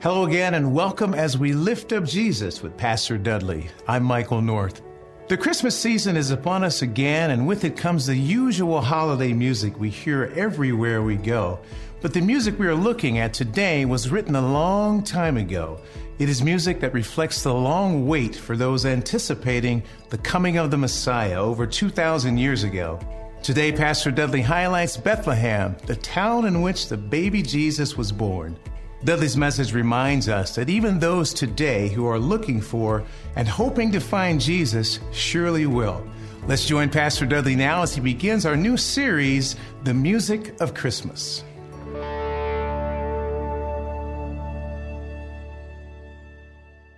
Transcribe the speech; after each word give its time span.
Hello 0.00 0.24
again, 0.26 0.54
and 0.54 0.72
welcome 0.72 1.12
as 1.12 1.36
we 1.36 1.52
lift 1.52 1.92
up 1.92 2.04
Jesus 2.04 2.62
with 2.62 2.76
Pastor 2.76 3.18
Dudley. 3.18 3.68
I'm 3.88 4.04
Michael 4.04 4.40
North. 4.40 4.80
The 5.26 5.36
Christmas 5.36 5.76
season 5.76 6.16
is 6.16 6.30
upon 6.30 6.62
us 6.62 6.82
again, 6.82 7.32
and 7.32 7.48
with 7.48 7.64
it 7.64 7.76
comes 7.76 8.06
the 8.06 8.14
usual 8.14 8.80
holiday 8.80 9.32
music 9.32 9.76
we 9.76 9.90
hear 9.90 10.32
everywhere 10.36 11.02
we 11.02 11.16
go. 11.16 11.58
But 12.00 12.14
the 12.14 12.20
music 12.20 12.60
we 12.60 12.68
are 12.68 12.76
looking 12.76 13.18
at 13.18 13.34
today 13.34 13.86
was 13.86 14.08
written 14.08 14.36
a 14.36 14.52
long 14.52 15.02
time 15.02 15.36
ago. 15.36 15.80
It 16.20 16.28
is 16.28 16.44
music 16.44 16.78
that 16.78 16.94
reflects 16.94 17.42
the 17.42 17.52
long 17.52 18.06
wait 18.06 18.36
for 18.36 18.56
those 18.56 18.86
anticipating 18.86 19.82
the 20.10 20.18
coming 20.18 20.58
of 20.58 20.70
the 20.70 20.78
Messiah 20.78 21.42
over 21.42 21.66
2,000 21.66 22.38
years 22.38 22.62
ago. 22.62 23.00
Today, 23.42 23.72
Pastor 23.72 24.12
Dudley 24.12 24.42
highlights 24.42 24.96
Bethlehem, 24.96 25.76
the 25.86 25.96
town 25.96 26.44
in 26.44 26.62
which 26.62 26.88
the 26.88 26.96
baby 26.96 27.42
Jesus 27.42 27.96
was 27.96 28.12
born. 28.12 28.56
Dudley's 29.04 29.36
message 29.36 29.72
reminds 29.72 30.28
us 30.28 30.56
that 30.56 30.68
even 30.68 30.98
those 30.98 31.32
today 31.32 31.88
who 31.88 32.06
are 32.06 32.18
looking 32.18 32.60
for 32.60 33.04
and 33.36 33.46
hoping 33.46 33.92
to 33.92 34.00
find 34.00 34.40
Jesus 34.40 34.98
surely 35.12 35.66
will. 35.66 36.04
Let's 36.48 36.66
join 36.66 36.90
Pastor 36.90 37.24
Dudley 37.24 37.54
now 37.54 37.82
as 37.82 37.94
he 37.94 38.00
begins 38.00 38.44
our 38.44 38.56
new 38.56 38.76
series, 38.76 39.54
The 39.84 39.94
Music 39.94 40.60
of 40.60 40.74
Christmas. 40.74 41.44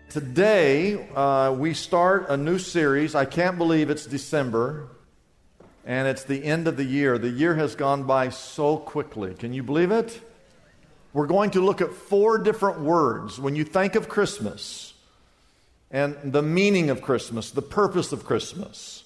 Today, 0.08 1.06
uh, 1.14 1.54
we 1.56 1.74
start 1.74 2.30
a 2.30 2.36
new 2.36 2.58
series. 2.58 3.14
I 3.14 3.26
can't 3.26 3.58
believe 3.58 3.90
it's 3.90 4.06
December 4.06 4.88
and 5.84 6.08
it's 6.08 6.24
the 6.24 6.42
end 6.44 6.66
of 6.66 6.78
the 6.78 6.84
year. 6.84 7.18
The 7.18 7.28
year 7.28 7.54
has 7.56 7.74
gone 7.74 8.04
by 8.04 8.30
so 8.30 8.78
quickly. 8.78 9.34
Can 9.34 9.52
you 9.52 9.62
believe 9.62 9.90
it? 9.90 10.18
We're 11.12 11.26
going 11.26 11.50
to 11.52 11.60
look 11.60 11.80
at 11.80 11.92
four 11.92 12.38
different 12.38 12.80
words. 12.80 13.38
When 13.38 13.56
you 13.56 13.64
think 13.64 13.96
of 13.96 14.08
Christmas 14.08 14.94
and 15.90 16.16
the 16.22 16.42
meaning 16.42 16.90
of 16.90 17.02
Christmas, 17.02 17.50
the 17.50 17.62
purpose 17.62 18.12
of 18.12 18.24
Christmas, 18.24 19.02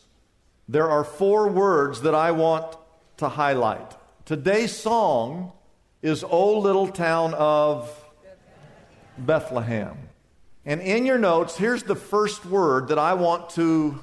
there 0.69 0.91
are 0.91 1.05
four 1.05 1.49
words 1.49 2.03
that 2.03 2.15
I 2.15 2.33
want 2.33 2.77
to 3.19 3.29
highlight. 3.29 3.95
Today's 4.27 4.77
song 4.77 5.53
is 6.03 6.25
O 6.25 6.59
Little 6.59 6.89
Town 6.89 7.33
of 7.35 7.91
Bethlehem. 9.17 9.97
And 10.67 10.81
in 10.81 11.07
your 11.07 11.19
notes, 11.19 11.57
here's 11.57 11.83
the 11.83 11.95
first 11.95 12.45
word 12.45 12.89
that 12.89 12.99
I 12.99 13.15
want 13.15 13.51
to 13.51 14.01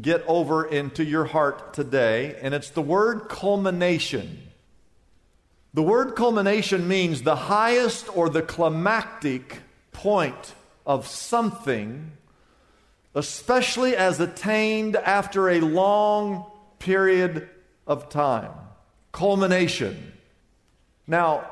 get 0.00 0.24
over 0.26 0.64
into 0.64 1.04
your 1.04 1.24
heart 1.24 1.74
today, 1.74 2.36
and 2.40 2.54
it's 2.54 2.70
the 2.70 2.82
word 2.82 3.28
culmination. 3.28 4.51
The 5.74 5.82
word 5.82 6.14
culmination 6.16 6.86
means 6.86 7.22
the 7.22 7.36
highest 7.36 8.14
or 8.14 8.28
the 8.28 8.42
climactic 8.42 9.60
point 9.92 10.54
of 10.86 11.06
something, 11.06 12.12
especially 13.14 13.96
as 13.96 14.20
attained 14.20 14.96
after 14.96 15.48
a 15.48 15.60
long 15.60 16.44
period 16.78 17.48
of 17.86 18.10
time. 18.10 18.50
Culmination. 19.12 20.12
Now, 21.06 21.48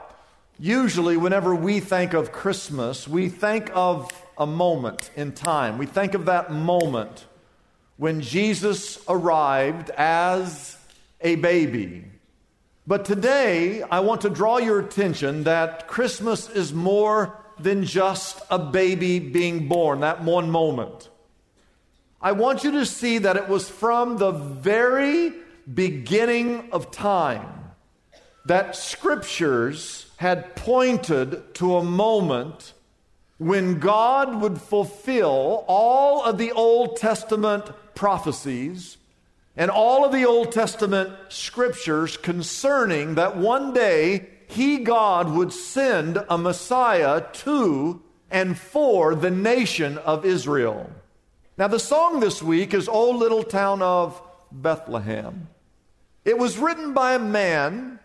usually, 0.58 1.16
whenever 1.16 1.54
we 1.54 1.80
think 1.80 2.12
of 2.12 2.30
Christmas, 2.30 3.08
we 3.08 3.30
think 3.30 3.70
of 3.74 4.10
a 4.36 4.46
moment 4.46 5.10
in 5.16 5.32
time. 5.32 5.78
We 5.78 5.86
think 5.86 6.12
of 6.12 6.26
that 6.26 6.52
moment 6.52 7.24
when 7.96 8.20
Jesus 8.20 9.02
arrived 9.08 9.90
as 9.90 10.76
a 11.22 11.36
baby. 11.36 12.09
But 12.86 13.04
today, 13.04 13.82
I 13.82 14.00
want 14.00 14.22
to 14.22 14.30
draw 14.30 14.58
your 14.58 14.80
attention 14.80 15.44
that 15.44 15.86
Christmas 15.86 16.48
is 16.48 16.72
more 16.72 17.36
than 17.58 17.84
just 17.84 18.40
a 18.50 18.58
baby 18.58 19.18
being 19.18 19.68
born, 19.68 20.00
that 20.00 20.24
one 20.24 20.50
moment. 20.50 21.08
I 22.22 22.32
want 22.32 22.64
you 22.64 22.72
to 22.72 22.86
see 22.86 23.18
that 23.18 23.36
it 23.36 23.48
was 23.48 23.68
from 23.68 24.16
the 24.16 24.32
very 24.32 25.32
beginning 25.72 26.70
of 26.72 26.90
time 26.90 27.46
that 28.46 28.74
scriptures 28.74 30.10
had 30.16 30.56
pointed 30.56 31.54
to 31.54 31.76
a 31.76 31.84
moment 31.84 32.72
when 33.38 33.78
God 33.78 34.40
would 34.40 34.60
fulfill 34.60 35.64
all 35.66 36.24
of 36.24 36.36
the 36.36 36.52
Old 36.52 36.96
Testament 36.96 37.70
prophecies 37.94 38.98
and 39.56 39.70
all 39.70 40.04
of 40.04 40.12
the 40.12 40.24
Old 40.24 40.52
Testament 40.52 41.10
scriptures 41.28 42.16
concerning 42.16 43.16
that 43.16 43.36
one 43.36 43.72
day 43.72 44.28
He, 44.46 44.78
God, 44.78 45.30
would 45.30 45.52
send 45.52 46.22
a 46.28 46.38
Messiah 46.38 47.24
to 47.32 48.02
and 48.30 48.58
for 48.58 49.14
the 49.14 49.30
nation 49.30 49.98
of 49.98 50.24
Israel. 50.24 50.90
Now, 51.58 51.68
the 51.68 51.78
song 51.78 52.20
this 52.20 52.42
week 52.42 52.72
is 52.72 52.88
O 52.88 53.10
Little 53.10 53.42
Town 53.42 53.82
of 53.82 54.20
Bethlehem. 54.52 55.48
It 56.24 56.38
was 56.38 56.58
written 56.58 56.94
by 56.94 57.14
a 57.14 57.18
man 57.18 57.98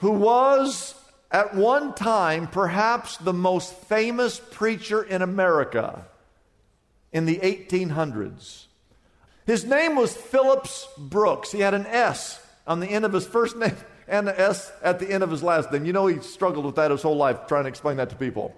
who 0.00 0.12
was 0.12 0.94
at 1.30 1.54
one 1.54 1.94
time 1.94 2.46
perhaps 2.46 3.16
the 3.16 3.32
most 3.32 3.74
famous 3.74 4.40
preacher 4.50 5.02
in 5.02 5.22
America 5.22 6.06
in 7.12 7.26
the 7.26 7.38
1800s. 7.38 8.65
His 9.46 9.64
name 9.64 9.94
was 9.94 10.14
Phillips 10.14 10.88
Brooks. 10.98 11.52
He 11.52 11.60
had 11.60 11.72
an 11.72 11.86
S 11.86 12.44
on 12.66 12.80
the 12.80 12.88
end 12.88 13.04
of 13.04 13.12
his 13.12 13.24
first 13.26 13.56
name 13.56 13.76
and 14.08 14.28
an 14.28 14.34
S 14.36 14.72
at 14.82 14.98
the 14.98 15.08
end 15.08 15.22
of 15.22 15.30
his 15.30 15.42
last 15.42 15.70
name. 15.70 15.84
You 15.84 15.92
know, 15.92 16.08
he 16.08 16.20
struggled 16.20 16.66
with 16.66 16.74
that 16.74 16.90
his 16.90 17.02
whole 17.02 17.16
life 17.16 17.46
trying 17.46 17.62
to 17.64 17.68
explain 17.68 17.98
that 17.98 18.10
to 18.10 18.16
people. 18.16 18.54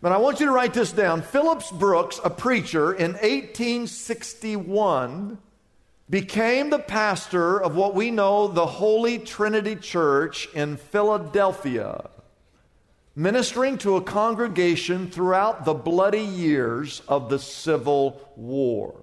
But 0.00 0.12
I 0.12 0.16
want 0.16 0.40
you 0.40 0.46
to 0.46 0.52
write 0.52 0.74
this 0.74 0.92
down. 0.92 1.22
Phillips 1.22 1.70
Brooks, 1.70 2.20
a 2.24 2.30
preacher 2.30 2.92
in 2.92 3.12
1861, 3.14 5.38
became 6.08 6.70
the 6.70 6.78
pastor 6.78 7.60
of 7.60 7.76
what 7.76 7.94
we 7.94 8.10
know 8.10 8.48
the 8.48 8.64
Holy 8.64 9.18
Trinity 9.18 9.76
Church 9.76 10.48
in 10.54 10.78
Philadelphia, 10.78 12.08
ministering 13.14 13.76
to 13.78 13.96
a 13.96 14.02
congregation 14.02 15.10
throughout 15.10 15.66
the 15.66 15.74
bloody 15.74 16.22
years 16.22 17.02
of 17.08 17.28
the 17.28 17.38
Civil 17.38 18.26
War. 18.36 18.94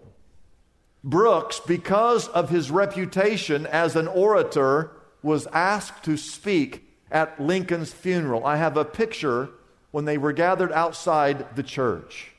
Brooks, 1.06 1.60
because 1.60 2.28
of 2.30 2.50
his 2.50 2.72
reputation 2.72 3.68
as 3.68 3.96
an 3.96 4.08
orator, 4.08 4.92
was 5.22 5.46
asked 5.54 6.04
to 6.06 6.18
speak 6.18 6.84
at 7.12 7.40
Lincoln's 7.40 7.94
funeral. 7.94 8.44
I 8.44 8.58
have 8.58 8.76
a 8.76 8.84
picture 8.84 9.50
when 9.92 10.06
they 10.06 10.18
were 10.18 10.34
gathered 10.34 10.72
outside 10.72 11.56
the 11.56 11.62
church. 11.64 12.32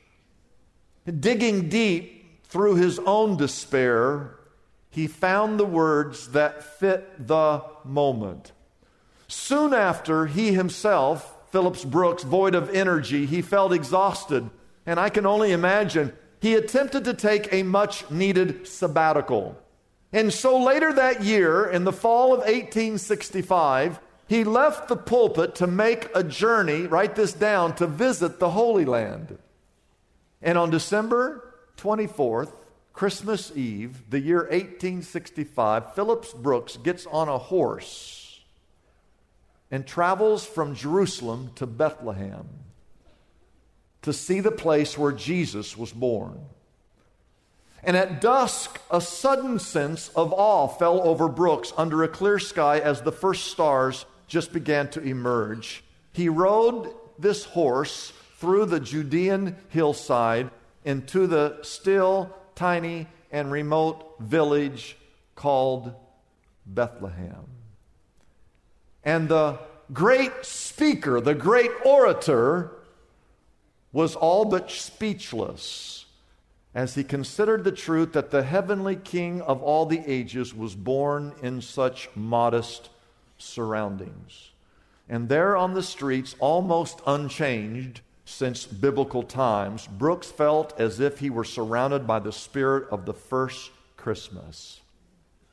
Digging 1.05 1.69
deep 1.69 2.43
through 2.43 2.75
his 2.75 2.99
own 2.99 3.37
despair, 3.37 4.37
he 4.89 5.07
found 5.07 5.57
the 5.57 5.65
words 5.65 6.29
that 6.29 6.61
fit 6.61 7.25
the 7.25 7.63
moment. 7.85 8.51
Soon 9.29 9.73
after, 9.73 10.25
he 10.25 10.51
himself, 10.51 11.33
Phillips 11.51 11.85
Brooks, 11.85 12.23
void 12.23 12.53
of 12.53 12.69
energy, 12.75 13.25
he 13.25 13.41
felt 13.41 13.71
exhausted. 13.71 14.49
And 14.85 14.99
I 14.99 15.09
can 15.09 15.25
only 15.25 15.53
imagine 15.53 16.11
he 16.39 16.55
attempted 16.55 17.03
to 17.05 17.13
take 17.13 17.51
a 17.51 17.63
much 17.63 18.09
needed 18.11 18.67
sabbatical. 18.67 19.57
And 20.13 20.31
so 20.31 20.61
later 20.61 20.93
that 20.93 21.23
year, 21.23 21.65
in 21.65 21.83
the 21.83 21.91
fall 21.91 22.33
of 22.33 22.39
1865, 22.39 23.99
he 24.27 24.43
left 24.43 24.87
the 24.87 24.95
pulpit 24.95 25.55
to 25.55 25.67
make 25.67 26.09
a 26.13 26.23
journey, 26.23 26.81
write 26.81 27.15
this 27.15 27.33
down, 27.33 27.75
to 27.75 27.87
visit 27.87 28.39
the 28.39 28.51
Holy 28.51 28.85
Land. 28.85 29.37
And 30.41 30.57
on 30.57 30.69
December 30.69 31.53
24th, 31.77 32.51
Christmas 32.93 33.55
Eve, 33.55 34.09
the 34.09 34.19
year 34.19 34.41
1865, 34.43 35.93
Phillips 35.93 36.33
Brooks 36.33 36.77
gets 36.77 37.05
on 37.05 37.27
a 37.29 37.37
horse 37.37 38.41
and 39.69 39.85
travels 39.85 40.45
from 40.45 40.75
Jerusalem 40.75 41.51
to 41.55 41.65
Bethlehem 41.65 42.47
to 44.07 44.13
see 44.13 44.39
the 44.39 44.51
place 44.51 44.97
where 44.97 45.11
Jesus 45.11 45.75
was 45.75 45.91
born. 45.91 46.39
And 47.83 47.97
at 47.97 48.21
dusk, 48.21 48.79
a 48.89 49.01
sudden 49.01 49.59
sense 49.59 50.07
of 50.15 50.31
awe 50.31 50.69
fell 50.69 51.01
over 51.01 51.27
Brooks 51.27 51.73
under 51.75 52.03
a 52.03 52.07
clear 52.07 52.39
sky 52.39 52.79
as 52.79 53.01
the 53.01 53.11
first 53.11 53.47
stars 53.47 54.05
just 54.25 54.53
began 54.53 54.89
to 54.91 55.01
emerge. 55.01 55.83
He 56.13 56.29
rode 56.29 56.93
this 57.19 57.43
horse 57.43 58.13
through 58.37 58.67
the 58.67 58.79
Judean 58.79 59.57
hillside 59.67 60.51
into 60.85 61.27
the 61.27 61.59
still, 61.63 62.33
tiny, 62.55 63.07
and 63.29 63.51
remote 63.51 64.15
village 64.21 64.95
called 65.35 65.93
Bethlehem. 66.65 67.45
And 69.03 69.27
the 69.27 69.59
great 69.91 70.45
speaker, 70.45 71.19
the 71.19 71.35
great 71.35 71.71
orator, 71.83 72.71
was 73.91 74.15
all 74.15 74.45
but 74.45 74.69
speechless 74.69 76.05
as 76.75 76.95
he 76.95 77.03
considered 77.03 77.63
the 77.63 77.71
truth 77.71 78.13
that 78.13 78.29
the 78.29 78.43
heavenly 78.43 78.95
King 78.95 79.41
of 79.41 79.63
all 79.63 79.85
the 79.85 80.01
ages 80.05 80.53
was 80.53 80.75
born 80.75 81.33
in 81.41 81.61
such 81.61 82.09
modest 82.15 82.89
surroundings. 83.37 84.51
And 85.09 85.29
there 85.29 85.55
on 85.57 85.73
the 85.73 85.83
streets, 85.83 86.35
almost 86.39 87.01
unchanged 87.07 88.01
since 88.25 88.65
biblical 88.65 89.23
times, 89.23 89.87
Brooks 89.87 90.29
felt 90.29 90.79
as 90.79 90.99
if 90.99 91.19
he 91.19 91.29
were 91.29 91.45
surrounded 91.45 92.05
by 92.05 92.19
the 92.19 92.33
spirit 92.33 92.89
of 92.91 93.05
the 93.05 93.13
first 93.13 93.71
Christmas. 93.95 94.81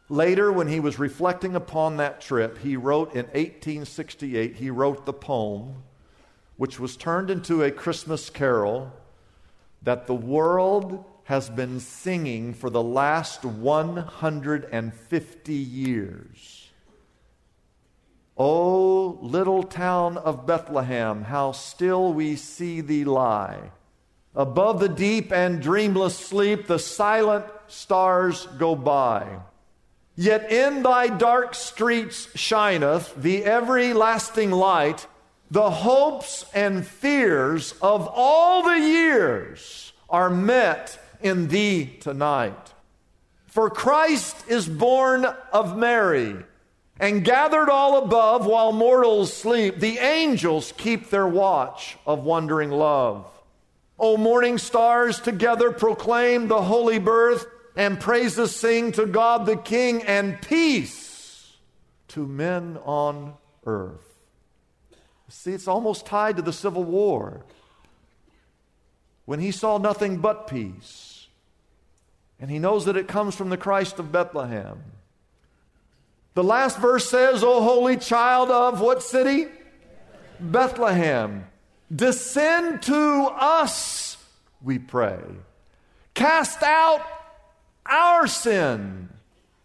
Later, 0.08 0.52
when 0.52 0.68
he 0.68 0.80
was 0.80 0.98
reflecting 0.98 1.54
upon 1.54 1.96
that 1.96 2.20
trip, 2.20 2.58
he 2.58 2.76
wrote 2.76 3.14
in 3.14 3.24
1868, 3.26 4.56
he 4.56 4.70
wrote 4.70 5.06
the 5.06 5.12
poem, 5.12 5.84
which 6.56 6.78
was 6.78 6.96
turned 6.96 7.30
into 7.30 7.62
a 7.62 7.70
Christmas 7.70 8.30
carol 8.30 8.92
that 9.82 10.06
the 10.06 10.14
world 10.14 11.04
has 11.24 11.50
been 11.50 11.80
singing 11.80 12.54
for 12.54 12.70
the 12.70 12.82
last 12.82 13.44
150 13.44 15.54
years. 15.54 16.70
O 18.36 19.18
little 19.22 19.62
town 19.62 20.18
of 20.18 20.46
Bethlehem, 20.46 21.22
how 21.22 21.52
still 21.52 22.12
we 22.12 22.36
see 22.36 22.80
thee 22.80 23.04
lie. 23.04 23.70
Above 24.34 24.80
the 24.80 24.88
deep 24.88 25.32
and 25.32 25.62
dreamless 25.62 26.18
sleep, 26.18 26.66
the 26.66 26.78
silent 26.78 27.46
stars 27.68 28.46
go 28.58 28.74
by. 28.74 29.38
Yet 30.16 30.50
in 30.50 30.82
thy 30.82 31.08
dark 31.08 31.54
streets 31.54 32.28
shineth 32.34 33.14
the 33.16 33.44
everlasting 33.44 34.50
light. 34.50 35.06
The 35.54 35.70
hopes 35.70 36.44
and 36.52 36.84
fears 36.84 37.74
of 37.80 38.08
all 38.12 38.64
the 38.64 38.76
years 38.76 39.92
are 40.10 40.28
met 40.28 40.98
in 41.20 41.46
thee 41.46 41.96
tonight. 42.00 42.72
For 43.46 43.70
Christ 43.70 44.48
is 44.48 44.68
born 44.68 45.24
of 45.52 45.78
Mary 45.78 46.34
and 46.98 47.24
gathered 47.24 47.70
all 47.70 48.02
above 48.02 48.46
while 48.46 48.72
mortals 48.72 49.32
sleep, 49.32 49.78
the 49.78 49.98
angels 49.98 50.74
keep 50.76 51.10
their 51.10 51.28
watch 51.28 51.98
of 52.04 52.24
wondering 52.24 52.72
love. 52.72 53.24
O 53.96 54.16
morning 54.16 54.58
stars, 54.58 55.20
together 55.20 55.70
proclaim 55.70 56.48
the 56.48 56.62
holy 56.62 56.98
birth, 56.98 57.46
and 57.76 58.00
praises 58.00 58.56
sing 58.56 58.90
to 58.90 59.06
God 59.06 59.46
the 59.46 59.56
King, 59.56 60.02
and 60.02 60.42
peace 60.42 61.52
to 62.08 62.26
men 62.26 62.76
on 62.84 63.34
earth. 63.66 64.13
See, 65.36 65.52
it's 65.52 65.68
almost 65.68 66.06
tied 66.06 66.36
to 66.36 66.42
the 66.42 66.52
Civil 66.52 66.84
War 66.84 67.44
when 69.26 69.40
he 69.40 69.50
saw 69.50 69.78
nothing 69.78 70.18
but 70.18 70.46
peace. 70.46 71.26
And 72.40 72.50
he 72.50 72.58
knows 72.58 72.84
that 72.86 72.96
it 72.96 73.08
comes 73.08 73.34
from 73.34 73.50
the 73.50 73.56
Christ 73.56 73.98
of 73.98 74.12
Bethlehem. 74.12 74.82
The 76.34 76.44
last 76.44 76.78
verse 76.78 77.10
says, 77.10 77.42
O 77.42 77.62
holy 77.62 77.96
child 77.96 78.50
of 78.50 78.80
what 78.80 79.02
city? 79.02 79.48
Bethlehem. 80.40 81.46
Descend 81.94 82.82
to 82.82 83.28
us, 83.36 84.16
we 84.62 84.78
pray. 84.78 85.20
Cast 86.14 86.62
out 86.62 87.02
our 87.84 88.26
sin 88.28 89.10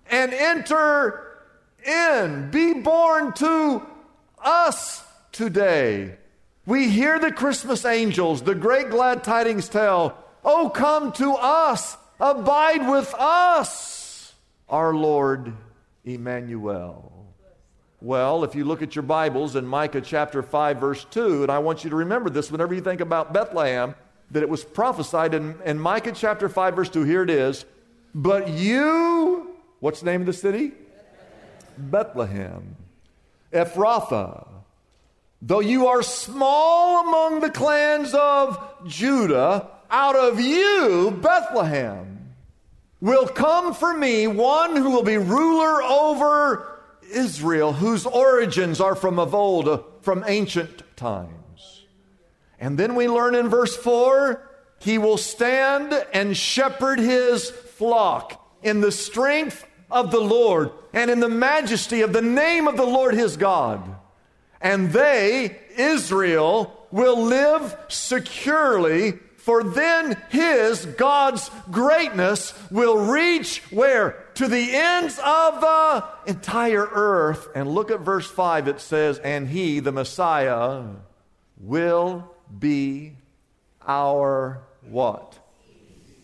and 0.10 0.34
enter 0.34 1.38
in. 1.86 2.50
Be 2.50 2.74
born 2.74 3.34
to 3.34 3.86
us 4.44 5.06
today. 5.40 6.18
We 6.66 6.90
hear 6.90 7.18
the 7.18 7.32
Christmas 7.32 7.86
angels, 7.86 8.42
the 8.42 8.54
great 8.54 8.90
glad 8.90 9.24
tidings 9.24 9.70
tell, 9.70 10.18
Oh, 10.44 10.70
come 10.70 11.14
to 11.14 11.32
us, 11.32 11.96
abide 12.20 12.90
with 12.90 13.14
us, 13.18 14.34
our 14.68 14.94
Lord 14.94 15.54
Emmanuel. 16.04 17.34
Well, 18.02 18.44
if 18.44 18.54
you 18.54 18.66
look 18.66 18.82
at 18.82 18.98
your 18.98 19.04
Bibles 19.04 19.56
in 19.56 19.66
Micah 19.66 20.02
chapter 20.02 20.44
5, 20.44 20.78
verse 20.78 21.06
2, 21.06 21.44
and 21.44 21.52
I 21.52 21.60
want 21.60 21.86
you 21.86 21.90
to 21.90 21.96
remember 21.96 22.30
this 22.30 22.52
whenever 22.52 22.74
you 22.74 22.82
think 22.82 23.00
about 23.00 23.32
Bethlehem, 23.32 23.96
that 24.32 24.44
it 24.44 24.50
was 24.50 24.66
prophesied 24.66 25.34
in, 25.34 25.56
in 25.64 25.80
Micah 25.80 26.12
chapter 26.12 26.50
5, 26.50 26.76
verse 26.76 26.90
2. 26.90 27.06
Here 27.06 27.24
it 27.24 27.30
is. 27.30 27.64
But 28.14 28.50
you, 28.50 29.56
what's 29.80 30.02
the 30.02 30.06
name 30.08 30.20
of 30.20 30.28
the 30.28 30.34
city? 30.34 30.74
Bethlehem. 31.78 32.76
Ephrathah. 33.54 34.59
Though 35.42 35.62
you 35.62 35.88
are 35.88 36.04
small 36.04 37.08
among 37.08 37.40
the 37.40 37.50
clans 37.50 38.14
of 38.14 38.62
Judah, 38.86 39.70
out 39.90 40.16
of 40.16 40.40
you, 40.40 41.18
Bethlehem, 41.22 42.36
will 43.00 43.28
come 43.28 43.74
for 43.74 43.94
me 43.94 44.28
one 44.28 44.76
who 44.76 44.92
will 44.92 45.04
be 45.04 45.18
ruler 45.18 45.82
over 45.82 46.80
Israel, 47.12 47.74
whose 47.74 48.06
origins 48.06 48.82
are 48.82 48.96
from 48.96 49.18
of 49.18 49.34
old, 49.34 49.84
from 50.02 50.26
ancient 50.28 50.84
times. 50.98 51.86
And 52.60 52.78
then 52.78 52.96
we 52.96 53.08
learn 53.08 53.36
in 53.36 53.50
verse 53.50 53.76
4 53.76 54.46
he 54.80 54.98
will 54.98 55.18
stand 55.18 55.94
and 56.14 56.36
shepherd 56.36 57.00
his 57.00 57.50
flock 57.50 58.58
in 58.64 58.82
the 58.82 58.92
strength 58.92 59.66
of 59.92 60.12
the 60.12 60.20
Lord 60.20 60.72
and 60.94 61.12
in 61.12 61.20
the 61.20 61.30
majesty 61.30 62.02
of 62.02 62.14
the 62.14 62.22
name 62.22 62.68
of 62.68 62.78
the 62.78 62.86
Lord 62.86 63.14
his 63.14 63.36
God. 63.38 63.96
And 64.62 64.92
they, 64.92 65.58
Israel, 65.78 66.88
will 66.92 67.22
live 67.22 67.76
securely 67.88 69.14
for 69.40 69.64
then 69.64 70.16
his, 70.30 70.86
God's 70.86 71.50
greatness 71.72 72.54
will 72.70 72.98
reach 72.98 73.64
where? 73.72 74.28
To 74.36 74.48
the 74.48 74.76
ends 74.76 75.18
of 75.18 75.62
the 75.62 76.04
entire 76.28 76.86
earth. 76.86 77.48
And 77.56 77.68
look 77.68 77.90
at 77.90 78.02
verse 78.02 78.30
5. 78.30 78.68
It 78.68 78.80
says, 78.80 79.18
And 79.18 79.48
he, 79.48 79.80
the 79.80 79.92
Messiah, 79.92 80.84
will 81.58 82.30
be 82.60 83.16
our 83.88 84.62
what? 84.88 85.40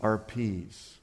Our 0.02 0.20
peace. 0.20 1.00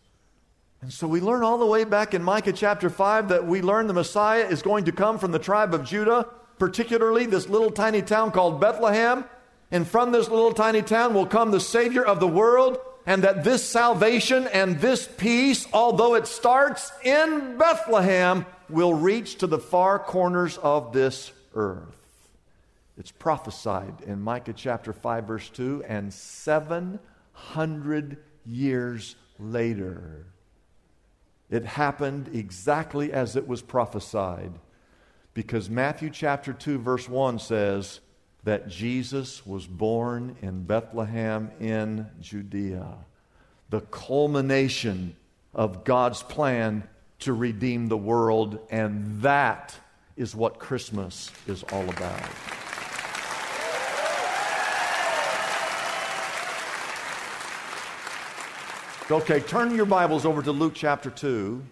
And 0.80 0.92
so 0.92 1.08
we 1.08 1.20
learn 1.20 1.42
all 1.42 1.58
the 1.58 1.66
way 1.66 1.84
back 1.84 2.12
in 2.14 2.22
Micah 2.22 2.52
chapter 2.52 2.90
5 2.90 3.28
that 3.30 3.46
we 3.46 3.62
learn 3.62 3.88
the 3.88 3.94
Messiah 3.94 4.46
is 4.46 4.62
going 4.62 4.84
to 4.84 4.92
come 4.92 5.18
from 5.18 5.32
the 5.32 5.38
tribe 5.38 5.74
of 5.74 5.84
Judah, 5.84 6.28
particularly 6.62 7.26
this 7.26 7.48
little 7.48 7.72
tiny 7.72 8.00
town 8.00 8.30
called 8.30 8.60
Bethlehem 8.60 9.24
and 9.72 9.84
from 9.84 10.12
this 10.12 10.28
little 10.28 10.52
tiny 10.52 10.80
town 10.80 11.12
will 11.12 11.26
come 11.26 11.50
the 11.50 11.58
Savior 11.58 12.04
of 12.04 12.20
the 12.20 12.28
world, 12.28 12.78
and 13.04 13.24
that 13.24 13.42
this 13.42 13.68
salvation 13.68 14.46
and 14.46 14.78
this 14.78 15.08
peace, 15.16 15.66
although 15.72 16.14
it 16.14 16.28
starts 16.28 16.92
in 17.02 17.58
Bethlehem, 17.58 18.46
will 18.70 18.94
reach 18.94 19.38
to 19.38 19.48
the 19.48 19.58
far 19.58 19.98
corners 19.98 20.56
of 20.58 20.92
this 20.92 21.32
earth. 21.56 21.96
It's 22.96 23.10
prophesied 23.10 24.02
in 24.06 24.22
Micah 24.22 24.52
chapter 24.52 24.92
5, 24.92 25.24
verse 25.24 25.50
2, 25.50 25.82
and 25.88 26.14
700 26.14 28.18
years 28.46 29.16
later, 29.40 30.26
it 31.50 31.64
happened 31.64 32.30
exactly 32.32 33.12
as 33.12 33.34
it 33.34 33.48
was 33.48 33.62
prophesied. 33.62 34.52
Because 35.34 35.70
Matthew 35.70 36.10
chapter 36.10 36.52
2, 36.52 36.78
verse 36.78 37.08
1 37.08 37.38
says, 37.38 38.00
that 38.44 38.68
Jesus 38.68 39.46
was 39.46 39.66
born 39.66 40.36
in 40.42 40.64
Bethlehem 40.64 41.50
in 41.60 42.08
Judea, 42.20 42.96
the 43.70 43.80
culmination 43.82 45.16
of 45.54 45.84
God's 45.84 46.22
plan 46.22 46.82
to 47.20 47.32
redeem 47.32 47.88
the 47.88 47.96
world, 47.96 48.58
and 48.70 49.22
that 49.22 49.74
is 50.16 50.34
what 50.34 50.58
Christmas 50.58 51.30
is 51.46 51.62
all 51.72 51.88
about. 51.88 52.28
Okay, 59.10 59.40
turn 59.40 59.74
your 59.74 59.86
Bibles 59.86 60.24
over 60.24 60.42
to 60.42 60.52
Luke 60.52 60.72
chapter 60.74 61.10
2. 61.10 61.62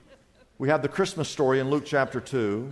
We 0.58 0.68
have 0.68 0.82
the 0.82 0.88
Christmas 0.88 1.28
story 1.28 1.58
in 1.58 1.70
Luke 1.70 1.84
chapter 1.86 2.20
2. 2.20 2.70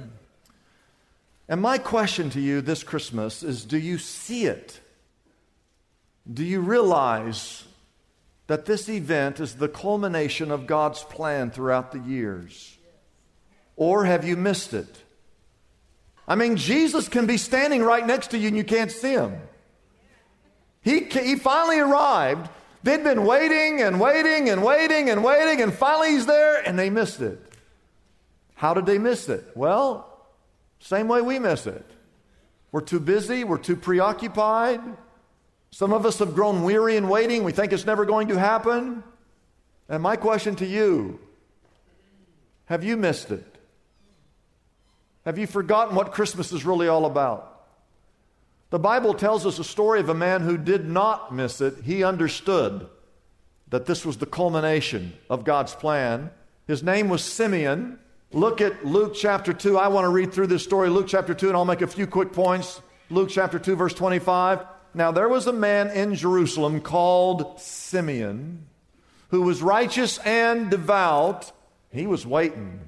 And 1.49 1.63
my 1.63 1.79
question 1.79 2.29
to 2.31 2.41
you 2.41 2.61
this 2.61 2.83
Christmas 2.83 3.43
is 3.43 3.65
do 3.65 3.79
you 3.79 3.99
see 3.99 4.45
it? 4.45 4.81
Do 6.31 6.45
you 6.45 6.61
realize 6.61 7.65
that 8.49 8.67
this 8.67 8.89
event 8.89 9.41
is 9.41 9.55
the 9.55 9.69
culmination 9.69 10.51
of 10.51 10.67
God's 10.67 11.03
plan 11.05 11.51
throughout 11.51 11.93
the 11.93 12.01
years? 12.01 12.77
Or 13.77 14.05
have 14.05 14.27
you 14.27 14.37
missed 14.37 14.75
it? 14.75 15.03
I 16.27 16.35
mean, 16.35 16.57
Jesus 16.57 17.09
can 17.09 17.27
be 17.27 17.39
standing 17.39 17.83
right 17.83 18.07
next 18.07 18.33
to 18.33 18.39
you 18.39 18.49
and 18.49 18.57
you 18.57 18.65
can't 18.65 18.93
see 18.93 19.13
him. 19.13 19.39
He, 20.83 21.05
he 21.05 21.37
finally 21.37 21.79
arrived. 21.79 22.51
They'd 22.83 23.05
been 23.05 23.25
waiting 23.25 23.81
and 23.81 23.99
waiting 23.99 24.51
and 24.51 24.63
waiting 24.63 25.11
and 25.11 25.25
waiting, 25.25 25.61
and 25.61 25.73
finally 25.73 26.11
he's 26.11 26.27
there 26.27 26.67
and 26.67 26.79
they 26.79 26.91
missed 26.91 27.21
it. 27.21 27.41
How 28.55 28.75
did 28.75 28.87
they 28.87 28.99
miss 28.99 29.29
it? 29.29 29.45
Well, 29.55 30.18
same 30.81 31.09
way 31.09 31.21
we 31.21 31.39
miss 31.39 31.67
it. 31.67 31.85
We're 32.73 32.81
too 32.81 33.01
busy, 33.01 33.45
we're 33.45 33.59
too 33.59 33.77
preoccupied. 33.77 34.81
Some 35.71 35.93
of 35.93 36.07
us 36.07 36.19
have 36.19 36.35
grown 36.35 36.63
weary 36.63 36.97
in 36.97 37.09
waiting. 37.09 37.45
We 37.45 37.53
think 37.53 37.73
it's 37.73 37.87
never 37.87 38.05
going 38.05 38.29
to 38.29 38.39
happen. 38.39 39.03
And 39.89 40.03
my 40.03 40.17
question 40.17 40.57
to 40.57 40.67
you 40.67 41.21
have 42.67 42.85
you 42.85 42.97
missed 42.97 43.31
it? 43.31 43.59
Have 45.25 45.39
you 45.39 45.47
forgotten 45.47 45.95
what 45.95 46.13
Christmas 46.13 46.53
is 46.53 46.65
really 46.65 46.89
all 46.89 47.07
about? 47.07 47.67
The 48.71 48.79
Bible 48.79 49.15
tells 49.15 49.47
us 49.47 49.59
a 49.59 49.65
story 49.65 50.01
of 50.01 50.11
a 50.11 50.15
man 50.15 50.43
who 50.43 50.59
did 50.59 50.87
not 50.87 51.35
miss 51.35 51.63
it. 51.63 51.85
He 51.85 52.05
understood 52.05 52.87
that 53.69 53.87
this 53.87 54.05
was 54.05 54.19
the 54.19 54.27
culmination 54.27 55.15
of 55.31 55.45
God's 55.45 55.75
plan. 55.75 56.31
His 56.67 56.83
name 56.83 57.09
was 57.09 57.25
Simeon. 57.25 57.99
Look 58.33 58.61
at 58.61 58.85
Luke 58.85 59.15
chapter 59.15 59.55
2. 59.55 59.79
I 59.79 59.89
want 59.89 60.05
to 60.05 60.11
read 60.11 60.35
through 60.35 60.49
this 60.49 60.63
story, 60.63 60.91
Luke 60.91 61.07
chapter 61.09 61.33
2, 61.33 61.49
and 61.49 61.57
I'll 61.57 61.65
make 61.65 61.81
a 61.81 61.87
few 61.87 62.07
quick 62.07 62.33
points. 62.33 62.83
Luke 63.09 63.31
chapter 63.31 63.59
2, 63.59 63.75
verse 63.75 63.95
25. 63.95 64.67
Now, 64.93 65.13
there 65.13 65.29
was 65.29 65.47
a 65.47 65.53
man 65.53 65.91
in 65.91 66.15
Jerusalem 66.15 66.83
called 66.83 67.59
Simeon 67.59 68.67
who 69.31 69.43
was 69.43 69.63
righteous 69.63 70.19
and 70.19 70.71
devout. 70.71 71.53
He 71.91 72.07
was 72.07 72.27
waiting. 72.27 72.81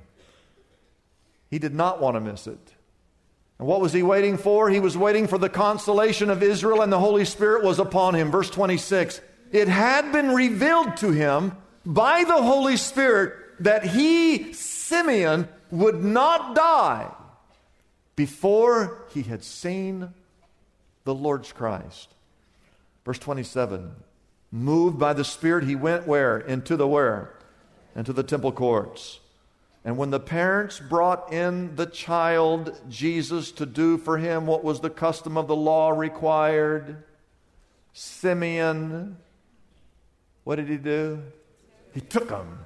He 1.50 1.59
did 1.59 1.75
not 1.75 2.02
want 2.02 2.16
to 2.16 2.20
miss 2.20 2.47
it. 2.47 2.75
And 3.59 3.66
what 3.66 3.80
was 3.80 3.94
he 3.94 4.02
waiting 4.02 4.37
for? 4.37 4.68
He 4.68 4.80
was 4.80 4.97
waiting 4.97 5.26
for 5.26 5.38
the 5.38 5.49
consolation 5.49 6.28
of 6.28 6.42
Israel, 6.42 6.82
and 6.82 6.92
the 6.92 6.99
Holy 6.99 7.25
Spirit 7.25 7.64
was 7.64 7.78
upon 7.78 8.14
him. 8.14 8.30
Verse 8.30 8.50
26 8.50 9.23
It 9.52 9.68
had 9.68 10.12
been 10.12 10.35
revealed 10.35 10.99
to 10.99 11.12
him 11.12 11.56
by 11.87 12.25
the 12.25 12.42
Holy 12.42 12.76
Spirit 12.76 13.35
that 13.60 13.84
he, 13.84 14.52
Simeon, 14.52 15.48
would 15.70 16.02
not 16.02 16.54
die 16.54 17.14
before 18.16 19.06
he 19.12 19.22
had 19.22 19.44
seen 19.44 20.12
the 21.04 21.14
Lord's 21.14 21.52
Christ. 21.52 22.14
Verse 23.04 23.18
27 23.18 23.92
Moved 24.52 24.98
by 24.98 25.12
the 25.12 25.24
Spirit, 25.24 25.64
he 25.64 25.76
went 25.76 26.08
where? 26.08 26.38
Into 26.38 26.76
the 26.76 26.88
where? 26.88 27.34
Into 27.94 28.12
the 28.12 28.22
temple 28.22 28.52
courts. 28.52 29.20
And 29.84 29.96
when 29.96 30.10
the 30.10 30.20
parents 30.20 30.80
brought 30.80 31.32
in 31.32 31.76
the 31.76 31.86
child 31.86 32.78
Jesus 32.88 33.52
to 33.52 33.64
do 33.64 33.96
for 33.96 34.18
him 34.18 34.46
what 34.46 34.64
was 34.64 34.80
the 34.80 34.90
custom 34.90 35.38
of 35.38 35.46
the 35.46 35.56
law 35.56 35.90
required, 35.90 37.02
Simeon, 37.92 39.16
what 40.44 40.56
did 40.56 40.68
he 40.68 40.76
do? 40.76 41.22
He 41.94 42.00
took 42.00 42.28
him. 42.28 42.58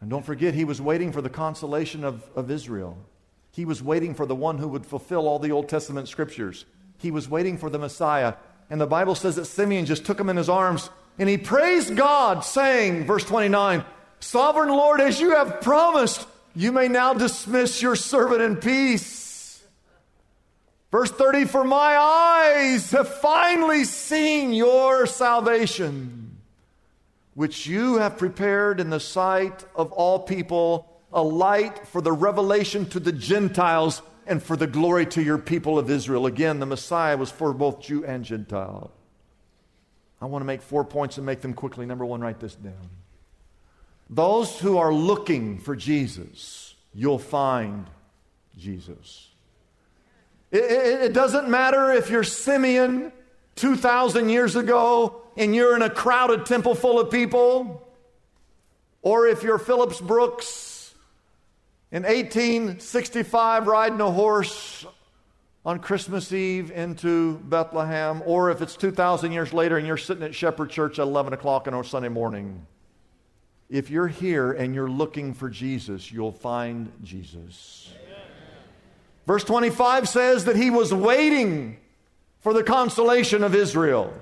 And 0.00 0.08
don't 0.08 0.24
forget, 0.24 0.54
he 0.54 0.64
was 0.64 0.80
waiting 0.80 1.12
for 1.12 1.20
the 1.20 1.28
consolation 1.28 2.04
of, 2.04 2.22
of 2.34 2.50
Israel. 2.50 2.96
He 3.52 3.64
was 3.64 3.82
waiting 3.82 4.14
for 4.14 4.26
the 4.26 4.34
one 4.34 4.58
who 4.58 4.68
would 4.68 4.86
fulfill 4.86 5.28
all 5.28 5.38
the 5.38 5.52
Old 5.52 5.68
Testament 5.68 6.08
scriptures. 6.08 6.64
He 6.98 7.10
was 7.10 7.28
waiting 7.28 7.58
for 7.58 7.68
the 7.68 7.78
Messiah. 7.78 8.34
And 8.70 8.80
the 8.80 8.86
Bible 8.86 9.14
says 9.14 9.36
that 9.36 9.46
Simeon 9.46 9.86
just 9.86 10.04
took 10.04 10.18
him 10.18 10.28
in 10.28 10.36
his 10.36 10.48
arms 10.48 10.90
and 11.18 11.28
he 11.28 11.36
praised 11.36 11.96
God, 11.96 12.44
saying, 12.44 13.04
verse 13.04 13.24
29, 13.24 13.84
Sovereign 14.20 14.70
Lord, 14.70 15.00
as 15.00 15.20
you 15.20 15.34
have 15.34 15.60
promised, 15.60 16.26
you 16.54 16.72
may 16.72 16.88
now 16.88 17.12
dismiss 17.12 17.82
your 17.82 17.96
servant 17.96 18.40
in 18.40 18.56
peace. 18.56 19.62
Verse 20.90 21.10
30 21.10 21.44
For 21.44 21.64
my 21.64 21.96
eyes 21.96 22.90
have 22.92 23.08
finally 23.20 23.84
seen 23.84 24.52
your 24.52 25.06
salvation, 25.06 26.19
which 27.34 27.66
you 27.66 27.98
have 27.98 28.18
prepared 28.18 28.80
in 28.80 28.90
the 28.90 29.00
sight 29.00 29.64
of 29.74 29.92
all 29.92 30.18
people, 30.18 31.00
a 31.12 31.22
light 31.22 31.86
for 31.88 32.00
the 32.00 32.12
revelation 32.12 32.86
to 32.86 33.00
the 33.00 33.12
Gentiles 33.12 34.02
and 34.26 34.42
for 34.42 34.56
the 34.56 34.66
glory 34.66 35.06
to 35.06 35.22
your 35.22 35.38
people 35.38 35.78
of 35.78 35.90
Israel. 35.90 36.26
Again, 36.26 36.60
the 36.60 36.66
Messiah 36.66 37.16
was 37.16 37.30
for 37.30 37.52
both 37.52 37.80
Jew 37.80 38.04
and 38.04 38.24
Gentile. 38.24 38.90
I 40.20 40.26
want 40.26 40.42
to 40.42 40.46
make 40.46 40.62
four 40.62 40.84
points 40.84 41.16
and 41.16 41.26
make 41.26 41.40
them 41.40 41.54
quickly. 41.54 41.86
Number 41.86 42.04
one, 42.04 42.20
write 42.20 42.40
this 42.40 42.54
down. 42.54 42.90
Those 44.10 44.58
who 44.58 44.76
are 44.76 44.92
looking 44.92 45.58
for 45.58 45.74
Jesus, 45.74 46.74
you'll 46.92 47.18
find 47.18 47.86
Jesus. 48.58 49.28
It, 50.50 50.64
it, 50.64 51.00
it, 51.02 51.12
doesn't 51.12 51.48
matter 51.48 51.92
if 51.92 52.10
you're 52.10 52.24
Simeon 52.24 53.12
2,000 53.56 54.28
years 54.28 54.56
ago 54.56 55.22
and 55.36 55.54
you're 55.54 55.76
in 55.76 55.82
a 55.82 55.90
crowded 55.90 56.46
temple 56.46 56.74
full 56.74 57.00
of 57.00 57.10
people, 57.10 57.86
or 59.02 59.26
if 59.26 59.42
you're 59.42 59.58
Phillips 59.58 60.00
Brooks 60.00 60.94
in 61.90 62.02
1865 62.02 63.66
riding 63.66 64.00
a 64.00 64.10
horse 64.10 64.86
on 65.64 65.78
Christmas 65.78 66.32
Eve 66.32 66.70
into 66.70 67.38
Bethlehem, 67.38 68.22
or 68.24 68.50
if 68.50 68.62
it's 68.62 68.76
2,000 68.76 69.32
years 69.32 69.52
later 69.52 69.76
and 69.76 69.86
you're 69.86 69.96
sitting 69.96 70.22
at 70.22 70.34
Shepherd 70.34 70.70
Church 70.70 70.98
at 70.98 71.02
11 71.02 71.32
o'clock 71.32 71.66
on 71.66 71.74
a 71.74 71.84
Sunday 71.84 72.08
morning. 72.08 72.66
If 73.68 73.90
you're 73.90 74.08
here 74.08 74.52
and 74.52 74.74
you're 74.74 74.90
looking 74.90 75.32
for 75.32 75.48
Jesus, 75.48 76.10
you'll 76.10 76.32
find 76.32 76.92
Jesus. 77.04 77.92
Verse 79.26 79.44
25 79.44 80.08
says 80.08 80.46
that 80.46 80.56
he 80.56 80.70
was 80.70 80.92
waiting 80.92 81.78
for 82.40 82.52
the 82.52 82.62
consolation 82.62 83.44
of 83.44 83.54
Israel. 83.54 84.12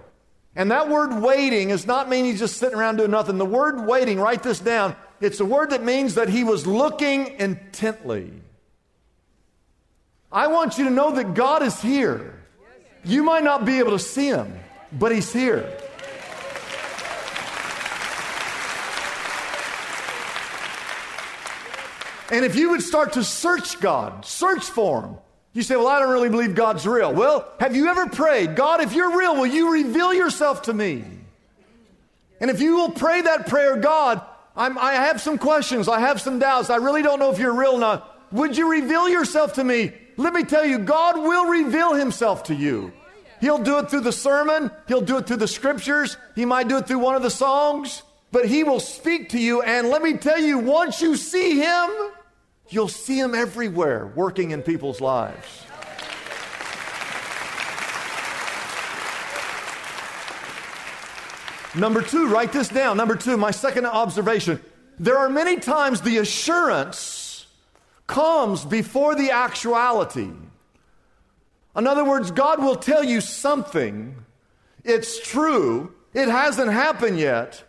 And 0.57 0.71
that 0.71 0.89
word 0.89 1.23
waiting 1.23 1.69
does 1.69 1.87
not 1.87 2.09
mean 2.09 2.25
he's 2.25 2.41
just 2.41 2.57
sitting 2.57 2.79
around 2.79 2.97
doing 2.97 3.11
nothing. 3.11 3.39
The 3.39 3.45
word 3.45 3.87
waiting, 3.87 4.19
write 4.19 4.43
this 4.43 4.59
down, 4.59 4.97
it's 5.21 5.41
a 5.41 5.45
word 5.45 5.71
that 5.71 5.85
means 5.85 6.15
that 6.15 6.29
he 6.29 6.45
was 6.45 6.67
looking 6.67 7.39
intently. 7.39 8.33
I 10.31 10.49
want 10.49 10.79
you 10.79 10.85
to 10.85 10.91
know 10.91 11.15
that 11.15 11.35
God 11.35 11.63
is 11.63 11.81
here. 11.81 12.35
You 13.05 13.23
might 13.23 13.45
not 13.45 13.65
be 13.65 13.79
able 13.79 13.93
to 13.93 13.99
see 13.99 14.29
him, 14.29 14.53
but 14.93 15.13
he's 15.13 15.33
here. 15.33 15.79
And 22.31 22.45
if 22.45 22.57
you 22.57 22.71
would 22.71 22.83
start 22.83 23.15
to 23.15 23.25
search 23.25 23.81
God, 23.81 24.25
search 24.25 24.65
for 24.65 25.03
Him, 25.03 25.17
you 25.53 25.63
say, 25.63 25.77
Well, 25.77 25.89
I 25.89 25.99
don't 25.99 26.13
really 26.13 26.29
believe 26.29 26.55
God's 26.55 26.87
real. 26.87 27.13
Well, 27.13 27.51
have 27.61 27.75
you 27.75 27.89
ever 27.89 28.09
prayed, 28.09 28.57
God, 28.57 28.81
if 28.81 28.93
you're 28.93 29.17
real, 29.19 29.37
will 29.37 29.47
you 29.47 29.73
reveal 29.73 30.13
yourself 30.15 30.63
to 30.63 30.73
me? 30.73 31.05
And 32.41 32.51
if 32.51 32.61
you 32.61 32.77
will 32.77 32.91
pray 32.91 33.23
that 33.23 33.49
prayer, 33.49 33.77
God, 33.77 34.23
I'm, 34.57 34.79
i 34.79 34.93
have 34.93 35.21
some 35.21 35.39
questions, 35.39 35.89
I 35.89 36.01
have 36.01 36.21
some 36.21 36.39
doubts, 36.39 36.71
I 36.71 36.77
really 36.77 37.03
don't 37.03 37.19
know 37.19 37.33
if 37.33 37.39
you're 37.39 37.55
real 37.55 37.73
or 37.73 37.81
not. 37.81 38.33
Would 38.33 38.57
you 38.57 38.71
reveal 38.71 39.09
yourself 39.09 39.55
to 39.55 39.65
me? 39.65 39.93
Let 40.17 40.33
me 40.33 40.45
tell 40.45 40.65
you, 40.65 40.79
God 40.79 41.17
will 41.17 41.47
reveal 41.47 41.95
Himself 41.95 42.45
to 42.45 42.55
you. 42.55 42.93
He'll 43.41 43.63
do 43.63 43.79
it 43.79 43.89
through 43.89 44.01
the 44.01 44.13
sermon, 44.13 44.71
He'll 44.89 45.01
do 45.01 45.19
it 45.19 45.27
through 45.27 45.37
the 45.37 45.49
scriptures, 45.49 46.17
He 46.35 46.45
might 46.45 46.69
do 46.69 46.79
it 46.79 46.87
through 46.87 46.99
one 46.99 47.15
of 47.15 47.23
the 47.23 47.31
songs, 47.31 48.03
but 48.33 48.47
He 48.47 48.65
will 48.65 48.81
speak 48.81 49.31
to 49.31 49.39
you. 49.39 49.63
And 49.63 49.89
let 49.89 50.03
me 50.03 50.15
tell 50.15 50.41
you, 50.41 50.59
once 50.59 51.01
you 51.01 51.17
see 51.17 51.57
Him, 51.57 51.89
You'll 52.71 52.89
see 52.89 53.19
him 53.19 53.35
everywhere 53.35 54.07
working 54.15 54.51
in 54.51 54.63
people's 54.63 55.01
lives. 55.01 55.65
Number 61.75 62.03
two, 62.03 62.29
write 62.29 62.53
this 62.53 62.69
down. 62.69 62.97
Number 62.97 63.15
two, 63.15 63.37
my 63.37 63.51
second 63.51 63.87
observation. 63.87 64.61
There 64.99 65.17
are 65.17 65.31
many 65.31 65.59
times 65.59 66.01
the 66.01 66.19
assurance 66.19 67.47
comes 68.07 68.65
before 68.65 69.15
the 69.15 69.31
actuality. 69.31 70.31
In 71.77 71.87
other 71.87 72.05
words, 72.05 72.31
God 72.33 72.61
will 72.61 72.77
tell 72.77 73.05
you 73.05 73.21
something. 73.21 74.17
It's 74.83 75.21
true. 75.27 75.95
It 76.15 76.29
hasn't 76.29 76.73
happened 76.73 77.19
yet. 77.19 77.63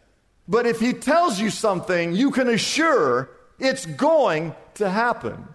But 0.48 0.65
if 0.65 0.79
He 0.79 0.94
tells 0.94 1.39
you 1.39 1.51
something, 1.51 2.15
you 2.15 2.32
can 2.32 2.50
assure 2.50 3.29
it's 3.60 3.86
going 3.86 4.56
to 4.75 4.89
happen. 4.89 5.48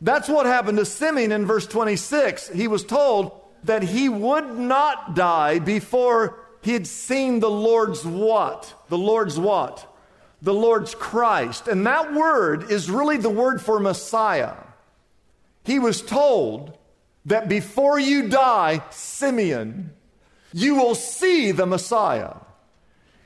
That's 0.00 0.28
what 0.28 0.46
happened 0.46 0.78
to 0.78 0.84
Simeon 0.84 1.32
in 1.32 1.46
verse 1.46 1.66
26. 1.66 2.48
He 2.50 2.66
was 2.66 2.84
told 2.84 3.40
that 3.64 3.82
he 3.82 4.08
would 4.08 4.58
not 4.58 5.14
die 5.14 5.58
before 5.60 6.38
he 6.62 6.72
had 6.72 6.86
seen 6.86 7.40
the 7.40 7.50
Lord's 7.50 8.04
what? 8.04 8.74
The 8.88 8.98
Lord's 8.98 9.38
what? 9.38 9.88
the 10.42 10.52
Lord's 10.52 10.94
Christ. 10.94 11.68
And 11.68 11.86
that 11.86 12.12
word 12.12 12.70
is 12.70 12.90
really 12.90 13.16
the 13.16 13.30
word 13.30 13.62
for 13.62 13.78
Messiah. 13.78 14.56
He 15.64 15.78
was 15.78 16.02
told 16.02 16.76
that 17.24 17.48
before 17.48 18.00
you 18.00 18.28
die, 18.28 18.82
Simeon, 18.90 19.92
you 20.52 20.74
will 20.74 20.96
see 20.96 21.52
the 21.52 21.66
Messiah. 21.66 22.34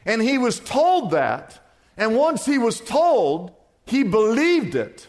And 0.04 0.20
he 0.20 0.36
was 0.36 0.60
told 0.60 1.12
that. 1.12 1.58
And 1.96 2.14
once 2.14 2.44
he 2.44 2.58
was 2.58 2.80
told, 2.80 3.52
he 3.86 4.02
believed 4.02 4.74
it. 4.74 5.08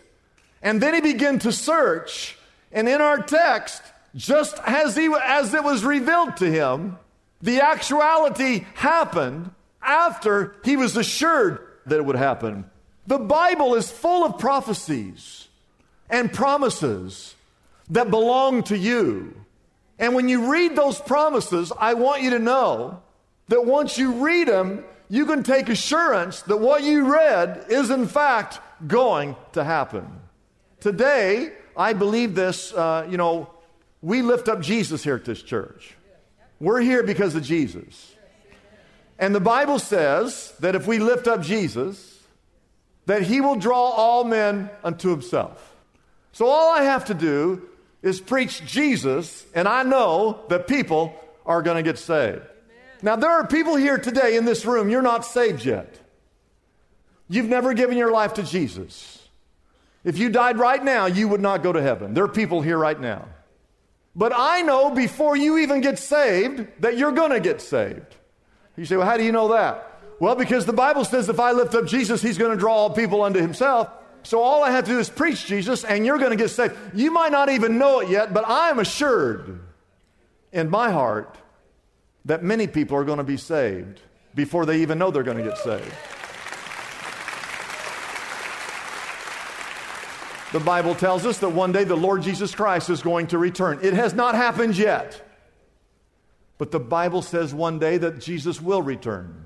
And 0.62 0.82
then 0.82 0.94
he 0.94 1.02
began 1.02 1.40
to 1.40 1.52
search. 1.52 2.38
And 2.72 2.88
in 2.88 3.02
our 3.02 3.22
text, 3.22 3.82
just 4.16 4.58
as, 4.66 4.96
he, 4.96 5.14
as 5.24 5.54
it 5.54 5.64
was 5.64 5.84
revealed 5.84 6.38
to 6.38 6.50
him, 6.50 6.98
the 7.42 7.62
actuality 7.62 8.66
happened 8.76 9.52
after 9.82 10.56
he 10.64 10.76
was 10.78 10.98
assured 10.98 11.60
that 11.86 11.98
it 11.98 12.06
would 12.06 12.16
happen. 12.16 12.70
The 13.06 13.20
Bible 13.20 13.76
is 13.76 13.90
full 13.90 14.26
of 14.26 14.40
prophecies 14.40 15.48
and 16.10 16.32
promises 16.32 17.36
that 17.90 18.10
belong 18.10 18.64
to 18.64 18.78
you. 18.78 19.34
And 20.00 20.14
when 20.14 20.30
you 20.30 20.52
read 20.52 20.76
those 20.76 21.00
promises, 21.00 21.72
I 21.80 21.94
want 21.94 22.22
you 22.22 22.32
to 22.32 22.40
know 22.40 23.02
that 23.48 23.66
once 23.66 23.98
you 23.98 24.12
read 24.26 24.48
them, 24.48 24.84
you 25.10 25.26
can 25.26 25.44
take 25.44 25.70
assurance 25.70 26.42
that 26.44 26.58
what 26.58 26.84
you 26.84 27.12
read 27.12 27.66
is 27.70 27.90
in 27.90 28.08
fact 28.08 28.60
going 28.86 29.36
to 29.54 29.64
happen. 29.64 30.08
Today, 30.80 31.54
I 31.76 31.94
believe 31.94 32.36
this, 32.36 32.74
uh, 32.74 33.08
you 33.10 33.18
know, 33.18 33.50
we 34.02 34.22
lift 34.22 34.48
up 34.48 34.62
Jesus 34.62 35.04
here 35.04 35.16
at 35.16 35.26
this 35.26 35.42
church. 35.42 35.96
We're 36.60 36.82
here 36.82 37.04
because 37.04 37.36
of 37.36 37.44
Jesus. 37.44 38.14
And 39.20 39.34
the 39.34 39.40
Bible 39.40 39.80
says 39.80 40.54
that 40.60 40.76
if 40.76 40.86
we 40.86 41.00
lift 41.00 41.28
up 41.28 41.42
Jesus, 41.42 42.20
that 43.06 43.24
he 43.24 43.42
will 43.42 43.56
draw 43.56 43.90
all 43.92 44.24
men 44.24 44.70
unto 44.84 45.10
himself. 45.10 45.76
So 46.34 46.46
all 46.48 46.76
I 46.76 46.84
have 46.84 47.06
to 47.06 47.14
do 47.14 47.68
is 48.04 48.22
preach 48.22 48.64
Jesus, 48.66 49.46
and 49.56 49.68
I 49.68 49.84
know 49.84 50.42
that 50.50 50.68
people 50.68 51.16
are 51.46 51.62
going 51.62 51.78
to 51.78 51.84
get 51.84 51.98
saved. 51.98 52.42
Now, 53.02 53.16
there 53.16 53.30
are 53.30 53.46
people 53.48 53.76
here 53.76 53.98
today 53.98 54.38
in 54.38 54.46
this 54.46 54.66
room, 54.66 54.90
you're 54.90 55.02
not 55.02 55.26
saved 55.26 55.64
yet. 55.66 56.00
You've 57.30 57.50
never 57.50 57.74
given 57.74 57.98
your 57.98 58.12
life 58.12 58.36
to 58.36 58.44
Jesus. 58.44 59.28
If 60.04 60.18
you 60.18 60.30
died 60.30 60.58
right 60.58 60.84
now, 60.84 61.06
you 61.06 61.28
would 61.28 61.42
not 61.42 61.64
go 61.64 61.74
to 61.74 61.82
heaven. 61.82 62.14
There 62.14 62.24
are 62.24 62.30
people 62.30 62.62
here 62.62 62.78
right 62.78 63.00
now. 63.00 63.26
But 64.16 64.32
I 64.36 64.62
know 64.62 64.90
before 64.90 65.36
you 65.36 65.60
even 65.60 65.82
get 65.82 66.00
saved 66.00 66.66
that 66.80 66.98
you're 66.98 67.12
going 67.12 67.32
to 67.32 67.40
get 67.40 67.62
saved. 67.62 68.16
You 68.76 68.86
say, 68.86 68.96
well, 68.98 69.06
how 69.06 69.18
do 69.18 69.24
you 69.24 69.32
know 69.32 69.50
that? 69.50 70.00
Well, 70.20 70.36
because 70.36 70.66
the 70.66 70.74
Bible 70.74 71.06
says 71.06 71.30
if 71.30 71.40
I 71.40 71.52
lift 71.52 71.76
up 71.76 71.86
Jesus, 71.86 72.22
he's 72.22 72.38
going 72.38 72.52
to 72.52 72.58
draw 72.58 72.74
all 72.74 72.90
people 72.90 73.22
unto 73.22 73.40
himself. 73.40 73.90
So 74.24 74.42
all 74.42 74.64
I 74.64 74.72
have 74.72 74.86
to 74.86 74.92
do 74.92 75.00
is 75.00 75.10
preach 75.10 75.46
Jesus, 75.46 75.84
and 75.84 76.06
you're 76.06 76.18
going 76.18 76.32
to 76.32 76.38
get 76.38 76.50
saved. 76.50 76.76
You 76.94 77.12
might 77.12 77.32
not 77.32 77.50
even 77.50 77.78
know 77.78 78.00
it 78.00 78.10
yet, 78.10 78.34
but 78.34 78.44
I'm 78.48 78.80
assured 78.80 79.60
in 80.52 80.70
my 80.70 80.92
heart 80.92 81.38
that 82.28 82.44
many 82.44 82.68
people 82.68 82.96
are 82.96 83.04
going 83.04 83.18
to 83.18 83.24
be 83.24 83.38
saved 83.38 84.02
before 84.36 84.66
they 84.66 84.82
even 84.82 85.00
know 85.00 85.10
they're 85.10 85.24
going 85.24 85.38
to 85.38 85.44
get 85.44 85.58
saved. 85.58 85.92
The 90.54 90.60
Bible 90.60 90.96
tells 90.96 91.26
us 91.26 91.40
that 91.40 91.50
one 91.50 91.72
day 91.72 91.84
the 91.84 91.96
Lord 91.96 92.22
Jesus 92.22 92.54
Christ 92.54 92.90
is 92.90 93.02
going 93.02 93.28
to 93.28 93.38
return. 93.38 93.80
It 93.82 93.94
has 93.94 94.14
not 94.14 94.36
happened 94.36 94.78
yet. 94.78 95.22
But 96.58 96.72
the 96.72 96.80
Bible 96.80 97.22
says 97.22 97.54
one 97.54 97.80
day 97.80 97.98
that 97.98 98.20
Jesus 98.20 98.62
will 98.62 98.82
return. 98.82 99.46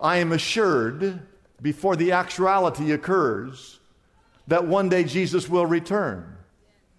I 0.00 0.18
am 0.18 0.32
assured 0.32 1.22
before 1.62 1.96
the 1.96 2.12
actuality 2.12 2.92
occurs 2.92 3.78
that 4.48 4.66
one 4.66 4.88
day 4.88 5.04
Jesus 5.04 5.48
will 5.48 5.66
return. 5.66 6.33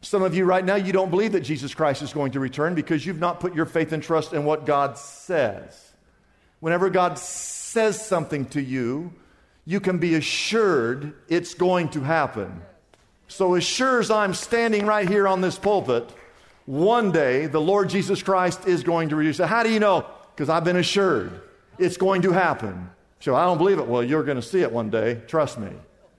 Some 0.05 0.21
of 0.21 0.35
you 0.35 0.45
right 0.45 0.63
now, 0.63 0.75
you 0.75 0.93
don't 0.93 1.09
believe 1.09 1.31
that 1.31 1.41
Jesus 1.41 1.73
Christ 1.73 2.03
is 2.03 2.13
going 2.13 2.33
to 2.33 2.39
return 2.39 2.75
because 2.75 3.03
you've 3.03 3.19
not 3.19 3.39
put 3.39 3.55
your 3.55 3.65
faith 3.65 3.91
and 3.91 4.03
trust 4.03 4.33
in 4.33 4.45
what 4.45 4.67
God 4.67 4.99
says. 4.99 5.93
Whenever 6.59 6.91
God 6.91 7.17
says 7.17 8.05
something 8.05 8.45
to 8.49 8.61
you, 8.61 9.11
you 9.65 9.79
can 9.79 9.97
be 9.97 10.13
assured 10.13 11.15
it's 11.27 11.55
going 11.55 11.89
to 11.89 12.01
happen. 12.01 12.61
So, 13.29 13.55
as 13.55 13.63
sure 13.63 13.99
as 13.99 14.11
I'm 14.11 14.35
standing 14.35 14.85
right 14.85 15.09
here 15.09 15.27
on 15.27 15.41
this 15.41 15.57
pulpit, 15.57 16.07
one 16.67 17.11
day 17.11 17.47
the 17.47 17.59
Lord 17.59 17.89
Jesus 17.89 18.21
Christ 18.21 18.67
is 18.67 18.83
going 18.83 19.09
to 19.09 19.15
reduce 19.15 19.39
it. 19.39 19.47
How 19.47 19.63
do 19.63 19.71
you 19.71 19.79
know? 19.79 20.05
Because 20.35 20.49
I've 20.49 20.63
been 20.63 20.77
assured 20.77 21.41
it's 21.79 21.97
going 21.97 22.21
to 22.21 22.31
happen. 22.31 22.91
So, 23.21 23.33
I 23.33 23.45
don't 23.45 23.57
believe 23.57 23.79
it. 23.79 23.87
Well, 23.87 24.03
you're 24.03 24.23
going 24.23 24.37
to 24.39 24.43
see 24.43 24.61
it 24.61 24.71
one 24.71 24.91
day. 24.91 25.21
Trust 25.25 25.57
me. 25.57 25.71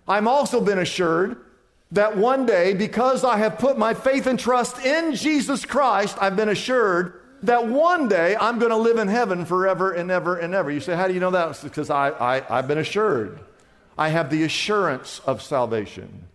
I'm 0.08 0.26
also 0.26 0.60
been 0.60 0.80
assured 0.80 1.45
that 1.92 2.16
one 2.16 2.46
day, 2.46 2.74
because 2.74 3.24
I 3.24 3.38
have 3.38 3.58
put 3.58 3.78
my 3.78 3.94
faith 3.94 4.26
and 4.26 4.38
trust 4.38 4.84
in 4.84 5.14
Jesus 5.14 5.64
Christ, 5.64 6.16
I've 6.20 6.36
been 6.36 6.48
assured 6.48 7.20
that 7.42 7.66
one 7.66 8.08
day 8.08 8.36
I'm 8.36 8.58
going 8.58 8.70
to 8.70 8.76
live 8.76 8.98
in 8.98 9.08
heaven 9.08 9.44
forever 9.44 9.92
and 9.92 10.10
ever 10.10 10.36
and 10.36 10.54
ever. 10.54 10.70
You 10.70 10.80
say, 10.80 10.96
How 10.96 11.06
do 11.06 11.14
you 11.14 11.20
know 11.20 11.30
that? 11.30 11.50
It's 11.50 11.62
because 11.62 11.90
I, 11.90 12.10
I, 12.10 12.58
I've 12.58 12.68
been 12.68 12.78
assured. 12.78 13.38
I 13.96 14.08
have 14.08 14.30
the 14.30 14.42
assurance 14.42 15.20
of 15.20 15.42
salvation. 15.42 16.26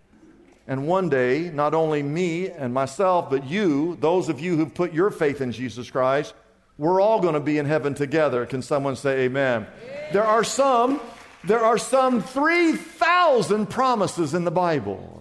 And 0.68 0.88
one 0.88 1.10
day, 1.10 1.52
not 1.54 1.74
only 1.74 2.02
me 2.02 2.50
and 2.50 2.74
myself, 2.74 3.30
but 3.30 3.46
you, 3.46 3.98
those 4.00 4.30
of 4.30 4.40
you 4.40 4.56
who've 4.56 4.74
put 4.74 4.94
your 4.94 5.12
faith 5.12 5.42
in 5.42 5.52
Jesus 5.52 5.92
Christ, 5.92 6.34
we're 6.78 7.02
all 7.02 7.20
going 7.20 7.34
to 7.34 7.40
be 7.40 7.58
in 7.58 7.66
heaven 7.66 7.94
together. 7.94 8.46
Can 8.46 8.62
someone 8.62 8.96
say 8.96 9.26
amen? 9.26 9.68
amen. 9.68 10.14
There 10.14 10.24
are 10.24 10.44
some, 10.44 11.02
there 11.44 11.64
are 11.64 11.78
some 11.78 12.22
3,000 12.22 13.70
promises 13.70 14.34
in 14.34 14.46
the 14.46 14.52
Bible. 14.52 15.21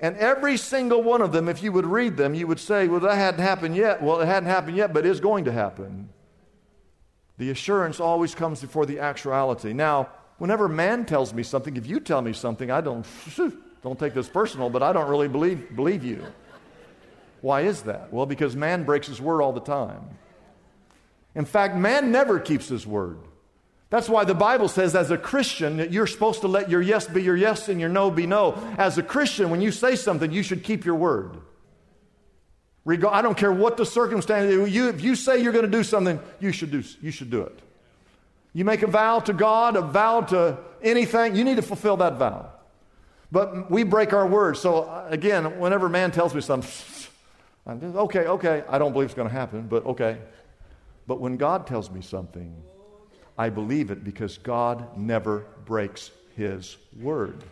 And 0.00 0.16
every 0.16 0.56
single 0.56 1.02
one 1.02 1.22
of 1.22 1.32
them, 1.32 1.48
if 1.48 1.62
you 1.62 1.72
would 1.72 1.86
read 1.86 2.16
them, 2.16 2.34
you 2.34 2.46
would 2.46 2.60
say, 2.60 2.88
well, 2.88 3.00
that 3.00 3.14
hadn't 3.14 3.40
happened 3.40 3.76
yet. 3.76 4.02
Well, 4.02 4.20
it 4.20 4.26
hadn't 4.26 4.48
happened 4.48 4.76
yet, 4.76 4.92
but 4.92 5.06
it's 5.06 5.20
going 5.20 5.44
to 5.44 5.52
happen. 5.52 6.08
The 7.38 7.50
assurance 7.50 8.00
always 8.00 8.34
comes 8.34 8.60
before 8.60 8.86
the 8.86 9.00
actuality. 9.00 9.72
Now, 9.72 10.08
whenever 10.38 10.68
man 10.68 11.04
tells 11.04 11.32
me 11.32 11.42
something, 11.42 11.76
if 11.76 11.86
you 11.86 12.00
tell 12.00 12.22
me 12.22 12.32
something, 12.32 12.70
I 12.70 12.80
don't, 12.80 13.06
don't 13.82 13.98
take 13.98 14.14
this 14.14 14.28
personal, 14.28 14.68
but 14.68 14.82
I 14.82 14.92
don't 14.92 15.08
really 15.08 15.28
believe, 15.28 15.74
believe 15.74 16.04
you. 16.04 16.24
Why 17.40 17.62
is 17.62 17.82
that? 17.82 18.12
Well, 18.12 18.26
because 18.26 18.56
man 18.56 18.84
breaks 18.84 19.06
his 19.06 19.20
word 19.20 19.42
all 19.42 19.52
the 19.52 19.60
time. 19.60 20.02
In 21.34 21.44
fact, 21.44 21.76
man 21.76 22.10
never 22.10 22.38
keeps 22.38 22.68
his 22.68 22.86
word. 22.86 23.18
That's 23.90 24.08
why 24.08 24.24
the 24.24 24.34
Bible 24.34 24.68
says, 24.68 24.96
as 24.96 25.10
a 25.10 25.18
Christian, 25.18 25.76
that 25.76 25.92
you're 25.92 26.06
supposed 26.06 26.40
to 26.40 26.48
let 26.48 26.68
your 26.68 26.82
yes 26.82 27.06
be 27.06 27.22
your 27.22 27.36
yes 27.36 27.68
and 27.68 27.80
your 27.80 27.88
no 27.88 28.10
be 28.10 28.26
no. 28.26 28.54
As 28.76 28.98
a 28.98 29.02
Christian, 29.02 29.50
when 29.50 29.60
you 29.60 29.70
say 29.70 29.94
something, 29.94 30.32
you 30.32 30.42
should 30.42 30.64
keep 30.64 30.84
your 30.84 30.96
word. 30.96 31.36
I 32.86 33.22
don't 33.22 33.36
care 33.36 33.52
what 33.52 33.76
the 33.76 33.86
circumstance 33.86 34.52
is. 34.52 34.76
if 34.76 35.00
you 35.00 35.14
say 35.14 35.42
you're 35.42 35.52
going 35.52 35.64
to 35.64 35.70
do 35.70 35.84
something, 35.84 36.20
you 36.38 36.52
should 36.52 36.70
do, 36.70 36.82
you 37.00 37.10
should 37.10 37.30
do 37.30 37.42
it. 37.42 37.58
You 38.52 38.64
make 38.64 38.82
a 38.82 38.86
vow 38.86 39.20
to 39.20 39.32
God, 39.32 39.76
a 39.76 39.80
vow 39.80 40.20
to 40.22 40.58
anything, 40.82 41.34
you 41.34 41.44
need 41.44 41.56
to 41.56 41.62
fulfill 41.62 41.96
that 41.98 42.18
vow. 42.18 42.50
But 43.32 43.70
we 43.70 43.82
break 43.82 44.12
our 44.12 44.26
word. 44.26 44.56
So, 44.56 44.82
uh, 44.82 45.06
again, 45.08 45.58
whenever 45.58 45.88
man 45.88 46.12
tells 46.12 46.34
me 46.34 46.40
something, 46.40 46.70
okay, 47.96 48.26
okay, 48.26 48.62
I 48.68 48.78
don't 48.78 48.92
believe 48.92 49.06
it's 49.06 49.14
going 49.14 49.28
to 49.28 49.34
happen, 49.34 49.66
but 49.66 49.84
okay. 49.86 50.18
But 51.06 51.20
when 51.20 51.36
God 51.36 51.66
tells 51.66 51.90
me 51.90 52.00
something, 52.00 52.54
I 53.36 53.50
believe 53.50 53.90
it 53.90 54.04
because 54.04 54.38
God 54.38 54.96
never 54.96 55.46
breaks 55.64 56.10
his 56.36 56.76
word. 57.00 57.42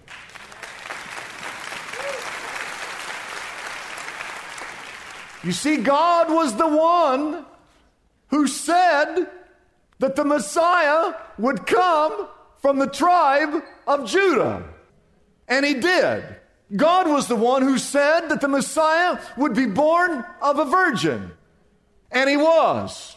You 5.44 5.52
see, 5.52 5.78
God 5.78 6.30
was 6.30 6.56
the 6.56 6.68
one 6.68 7.44
who 8.28 8.46
said 8.46 9.26
that 9.98 10.14
the 10.14 10.24
Messiah 10.24 11.14
would 11.38 11.66
come 11.66 12.28
from 12.60 12.78
the 12.78 12.86
tribe 12.86 13.62
of 13.86 14.08
Judah. 14.08 14.62
And 15.48 15.66
he 15.66 15.74
did. 15.74 16.24
God 16.74 17.08
was 17.08 17.26
the 17.26 17.36
one 17.36 17.62
who 17.62 17.76
said 17.76 18.28
that 18.28 18.40
the 18.40 18.48
Messiah 18.48 19.20
would 19.36 19.54
be 19.54 19.66
born 19.66 20.24
of 20.40 20.58
a 20.58 20.64
virgin. 20.64 21.32
And 22.10 22.30
he 22.30 22.36
was. 22.36 23.16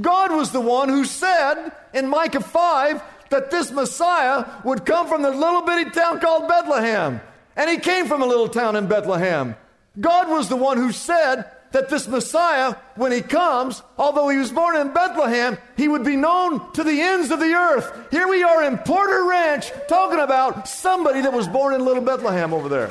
God 0.00 0.32
was 0.32 0.50
the 0.50 0.60
one 0.60 0.88
who 0.88 1.04
said 1.04 1.70
in 1.94 2.08
Micah 2.08 2.40
5 2.40 3.02
that 3.30 3.50
this 3.50 3.70
Messiah 3.70 4.44
would 4.64 4.84
come 4.84 5.08
from 5.08 5.22
the 5.22 5.30
little 5.30 5.62
bitty 5.62 5.90
town 5.90 6.20
called 6.20 6.48
Bethlehem. 6.48 7.20
And 7.56 7.70
he 7.70 7.78
came 7.78 8.06
from 8.06 8.22
a 8.22 8.26
little 8.26 8.48
town 8.48 8.76
in 8.76 8.86
Bethlehem. 8.86 9.56
God 9.98 10.28
was 10.28 10.48
the 10.48 10.56
one 10.56 10.76
who 10.76 10.92
said 10.92 11.50
that 11.72 11.88
this 11.88 12.06
Messiah, 12.06 12.74
when 12.94 13.12
he 13.12 13.20
comes, 13.20 13.82
although 13.98 14.28
he 14.28 14.38
was 14.38 14.52
born 14.52 14.76
in 14.76 14.92
Bethlehem, 14.92 15.58
he 15.76 15.88
would 15.88 16.04
be 16.04 16.16
known 16.16 16.72
to 16.72 16.84
the 16.84 17.00
ends 17.00 17.30
of 17.30 17.40
the 17.40 17.52
earth. 17.52 17.92
Here 18.10 18.28
we 18.28 18.42
are 18.42 18.62
in 18.64 18.78
Porter 18.78 19.24
Ranch 19.24 19.70
talking 19.88 20.20
about 20.20 20.68
somebody 20.68 21.22
that 21.22 21.32
was 21.32 21.48
born 21.48 21.74
in 21.74 21.84
little 21.84 22.02
Bethlehem 22.02 22.52
over 22.52 22.68
there. 22.68 22.90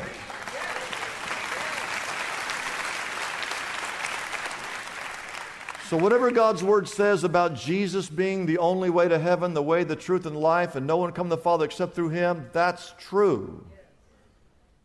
So, 5.89 5.97
whatever 5.97 6.31
God's 6.31 6.63
word 6.63 6.87
says 6.87 7.23
about 7.23 7.53
Jesus 7.53 8.09
being 8.09 8.47
the 8.47 8.57
only 8.57 8.89
way 8.89 9.07
to 9.07 9.19
heaven, 9.19 9.53
the 9.53 9.61
way, 9.61 9.83
the 9.83 9.95
truth, 9.95 10.25
and 10.25 10.35
life, 10.35 10.75
and 10.75 10.87
no 10.87 10.97
one 10.97 11.11
come 11.11 11.29
to 11.29 11.35
the 11.35 11.41
Father 11.41 11.65
except 11.65 11.93
through 11.93 12.09
him, 12.09 12.49
that's 12.53 12.95
true. 12.97 13.63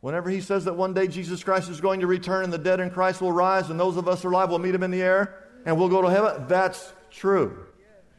Whenever 0.03 0.29
he 0.29 0.43
says 0.43 0.67
that 0.67 0.77
one 0.77 0.93
day 0.93 1.07
Jesus 1.07 1.43
Christ 1.43 1.71
is 1.71 1.81
going 1.81 2.01
to 2.01 2.07
return 2.07 2.45
and 2.45 2.53
the 2.53 2.59
dead 2.59 2.81
in 2.81 2.91
Christ 2.91 3.23
will 3.23 3.33
rise 3.33 3.71
and 3.71 3.81
those 3.81 3.97
of 3.97 4.09
us 4.09 4.23
who 4.23 4.29
are 4.29 4.33
alive 4.33 4.51
will 4.51 4.59
meet 4.59 4.75
him 4.75 4.83
in 4.83 4.91
the 4.91 5.03
air 5.03 5.47
and 5.65 5.79
we'll 5.79 5.89
go 5.89 6.03
to 6.03 6.11
heaven, 6.11 6.47
that's 6.49 6.93
true. 7.11 7.67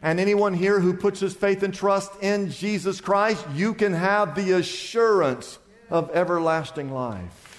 And 0.02 0.20
anyone 0.20 0.54
here 0.54 0.80
who 0.80 0.94
puts 0.94 1.20
his 1.20 1.36
faith 1.36 1.62
and 1.62 1.74
trust 1.74 2.12
in 2.22 2.50
Jesus 2.50 3.00
Christ, 3.00 3.46
you 3.54 3.76
can 3.76 3.94
have 3.94 4.36
the 4.36 4.54
assurance 4.54 5.60
of 5.90 6.10
everlasting 6.12 6.92
life. 6.92 7.51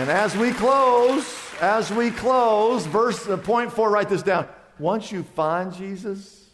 And 0.00 0.08
as 0.08 0.34
we 0.34 0.52
close, 0.52 1.30
as 1.60 1.92
we 1.92 2.10
close, 2.10 2.86
verse 2.86 3.28
uh, 3.28 3.36
point 3.36 3.70
four, 3.70 3.90
write 3.90 4.08
this 4.08 4.22
down. 4.22 4.48
Once 4.78 5.12
you 5.12 5.22
find 5.22 5.74
Jesus, 5.74 6.48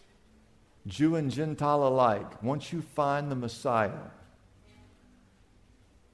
Jew 0.85 1.15
and 1.15 1.31
Gentile 1.31 1.87
alike, 1.87 2.43
once 2.43 2.73
you 2.73 2.83
find 2.83 3.31
the 3.31 3.37
Messiah, 3.37 4.11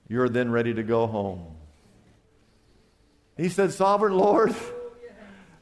you're 0.09 0.29
then 0.29 0.51
ready 0.51 0.75
to 0.75 0.83
go 0.83 1.07
home. 1.07 1.57
He 3.39 3.49
said, 3.49 3.73
Sovereign 3.73 4.13
Lord, 4.13 4.55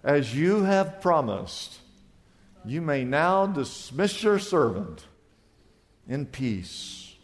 as 0.02 0.34
you 0.34 0.64
have 0.64 1.00
promised, 1.00 1.78
you 2.64 2.80
may 2.80 3.04
now 3.04 3.46
dismiss 3.46 4.24
your 4.24 4.40
servant 4.40 5.06
in 6.08 6.26
peace, 6.26 7.14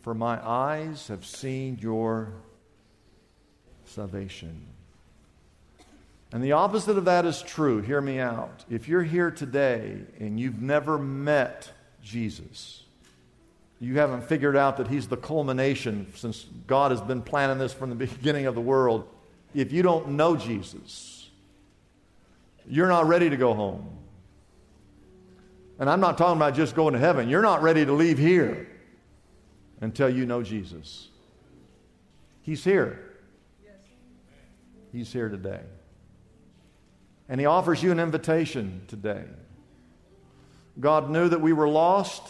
for 0.00 0.12
my 0.12 0.44
eyes 0.44 1.06
have 1.06 1.24
seen 1.24 1.78
your 1.80 2.32
salvation. 3.92 4.66
And 6.32 6.42
the 6.42 6.52
opposite 6.52 6.96
of 6.96 7.04
that 7.04 7.26
is 7.26 7.42
true. 7.42 7.82
Hear 7.82 8.00
me 8.00 8.18
out. 8.18 8.64
If 8.70 8.88
you're 8.88 9.02
here 9.02 9.30
today 9.30 9.98
and 10.18 10.40
you've 10.40 10.62
never 10.62 10.98
met 10.98 11.70
Jesus, 12.02 12.82
you 13.80 13.98
haven't 13.98 14.24
figured 14.24 14.56
out 14.56 14.78
that 14.78 14.88
He's 14.88 15.08
the 15.08 15.16
culmination 15.16 16.06
since 16.14 16.46
God 16.66 16.90
has 16.90 17.02
been 17.02 17.20
planning 17.20 17.58
this 17.58 17.74
from 17.74 17.90
the 17.90 17.96
beginning 18.06 18.46
of 18.46 18.54
the 18.54 18.60
world. 18.60 19.06
If 19.54 19.72
you 19.72 19.82
don't 19.82 20.10
know 20.10 20.36
Jesus, 20.36 21.28
you're 22.66 22.88
not 22.88 23.06
ready 23.06 23.28
to 23.28 23.36
go 23.36 23.52
home. 23.52 23.90
And 25.78 25.90
I'm 25.90 26.00
not 26.00 26.16
talking 26.16 26.36
about 26.36 26.54
just 26.54 26.74
going 26.74 26.94
to 26.94 26.98
heaven. 26.98 27.28
You're 27.28 27.42
not 27.42 27.60
ready 27.60 27.84
to 27.84 27.92
leave 27.92 28.16
here 28.16 28.68
until 29.80 30.08
you 30.08 30.24
know 30.24 30.42
Jesus. 30.42 31.08
He's 32.40 32.64
here. 32.64 33.11
He's 34.92 35.12
here 35.12 35.28
today. 35.28 35.60
And 37.28 37.40
He 37.40 37.46
offers 37.46 37.82
you 37.82 37.90
an 37.90 37.98
invitation 37.98 38.82
today. 38.88 39.24
God 40.78 41.10
knew 41.10 41.28
that 41.28 41.40
we 41.40 41.52
were 41.52 41.68
lost, 41.68 42.22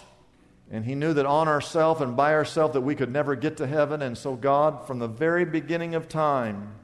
and 0.70 0.84
He 0.84 0.94
knew 0.94 1.12
that 1.14 1.26
on 1.26 1.48
ourselves 1.48 2.00
and 2.00 2.16
by 2.16 2.34
ourselves 2.34 2.74
that 2.74 2.80
we 2.80 2.94
could 2.94 3.12
never 3.12 3.34
get 3.34 3.56
to 3.56 3.66
heaven. 3.66 4.00
And 4.02 4.16
so, 4.16 4.36
God, 4.36 4.86
from 4.86 4.98
the 4.98 5.08
very 5.08 5.44
beginning 5.44 5.94
of 5.94 6.08
time, 6.08 6.74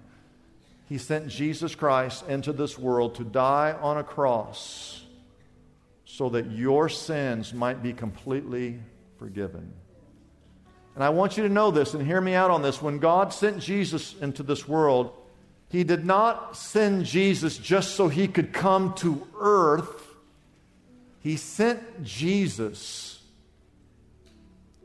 He 0.89 0.99
sent 0.99 1.29
Jesus 1.29 1.75
Christ 1.75 2.25
into 2.29 2.53
this 2.53 2.79
world 2.79 3.15
to 3.17 3.25
die 3.25 3.77
on 3.81 3.99
a 3.99 4.05
cross 4.05 5.05
so 6.05 6.29
that 6.31 6.51
your 6.51 6.89
sins 6.89 7.55
might 7.55 7.83
be 7.83 7.93
completely 7.93 8.81
forgiven. 9.19 9.73
And 10.95 11.05
I 11.05 11.11
want 11.11 11.37
you 11.37 11.45
to 11.45 11.49
know 11.49 11.71
this 11.71 11.95
and 11.95 12.05
hear 12.05 12.21
me 12.21 12.35
out 12.35 12.51
on 12.51 12.63
this. 12.63 12.83
When 12.83 12.99
God 12.99 13.33
sent 13.33 13.61
Jesus 13.61 14.17
into 14.21 14.43
this 14.43 14.67
world, 14.67 15.13
he 15.69 15.85
did 15.85 16.05
not 16.05 16.57
send 16.57 17.05
Jesus 17.05 17.59
just 17.59 17.95
so 17.95 18.09
he 18.09 18.27
could 18.27 18.53
come 18.53 18.95
to 18.95 19.27
earth. 19.39 20.07
He 21.21 21.37
sent 21.37 22.03
Jesus 22.03 23.21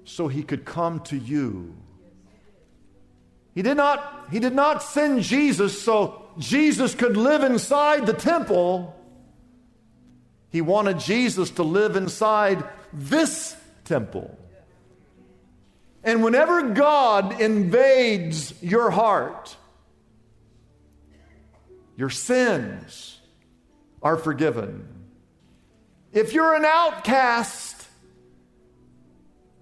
so 0.03 0.27
he 0.27 0.43
could 0.43 0.65
come 0.65 0.99
to 1.01 1.17
you. 1.17 1.73
He 3.55 3.61
did 3.61 3.77
not, 3.77 4.27
he 4.31 4.39
did 4.39 4.53
not 4.53 4.83
send 4.83 5.21
Jesus 5.21 5.81
so 5.81 6.25
Jesus 6.37 6.95
could 6.95 7.15
live 7.15 7.43
inside 7.43 8.05
the 8.05 8.13
temple. 8.13 8.99
He 10.49 10.61
wanted 10.61 10.99
Jesus 10.99 11.51
to 11.51 11.63
live 11.63 11.95
inside 11.95 12.63
this 12.91 13.55
temple. 13.85 14.37
And 16.03 16.23
whenever 16.23 16.69
God 16.69 17.39
invades 17.39 18.61
your 18.61 18.89
heart, 18.89 19.55
your 21.95 22.09
sins 22.09 23.19
are 24.01 24.17
forgiven. 24.17 24.87
If 26.11 26.33
you're 26.33 26.55
an 26.55 26.65
outcast 26.65 27.87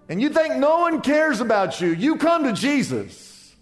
and 0.08 0.20
you 0.20 0.28
think 0.28 0.56
no 0.56 0.80
one 0.80 1.00
cares 1.00 1.40
about 1.40 1.80
you, 1.80 1.88
you 1.88 2.16
come 2.16 2.44
to 2.44 2.52
Jesus. 2.52 3.54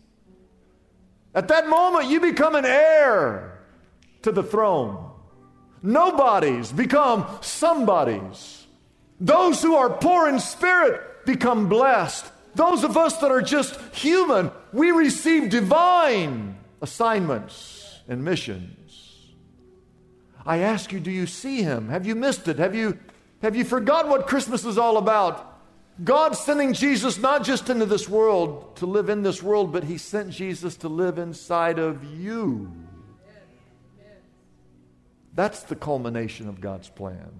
At 1.35 1.49
that 1.49 1.69
moment, 1.69 2.11
you 2.11 2.21
become 2.21 2.57
an 2.57 2.65
heir 2.65 3.63
to 4.23 4.33
the 4.33 4.43
throne. 4.43 5.11
Nobodies 5.83 6.73
become 6.73 7.27
somebodies. 7.41 8.67
Those 9.21 9.63
who 9.63 9.77
are 9.77 9.91
poor 9.91 10.29
in 10.29 10.41
spirit 10.41 11.25
become 11.25 11.69
blessed. 11.69 12.27
Those 12.55 12.83
of 12.83 12.97
us 12.97 13.19
that 13.19 13.31
are 13.31 13.43
just 13.43 13.79
human, 13.95 14.51
we 14.73 14.91
receive 14.91 15.51
divine 15.51 16.59
assignments 16.83 17.80
and 18.11 18.25
missions. 18.25 19.29
I 20.44 20.59
ask 20.59 20.92
you, 20.92 21.01
do 21.01 21.11
you 21.11 21.27
see 21.27 21.62
him? 21.62 21.88
Have 21.88 22.05
you 22.05 22.14
missed 22.14 22.49
it? 22.49 22.59
Have 22.59 22.75
you, 22.75 22.99
have 23.40 23.55
you 23.55 23.64
forgotten 23.64 24.11
what 24.11 24.27
Christmas 24.27 24.64
is 24.64 24.77
all 24.77 24.96
about? 24.96 25.46
God 26.03 26.33
sending 26.33 26.73
Jesus 26.73 27.18
not 27.18 27.44
just 27.44 27.70
into 27.70 27.87
this 27.87 28.09
world 28.09 28.77
to 28.77 28.87
live 28.87 29.09
in 29.09 29.23
this 29.23 29.42
world, 29.42 29.73
but 29.73 29.85
He 29.85 29.99
sent 29.99 30.31
Jesus 30.31 30.77
to 30.79 30.88
live 30.88 31.18
inside 31.18 31.79
of 31.79 32.03
you. 32.05 32.73
That's 35.35 35.62
the 35.64 35.77
culmination 35.77 36.49
of 36.49 36.61
God's 36.61 36.88
plan. 36.88 37.31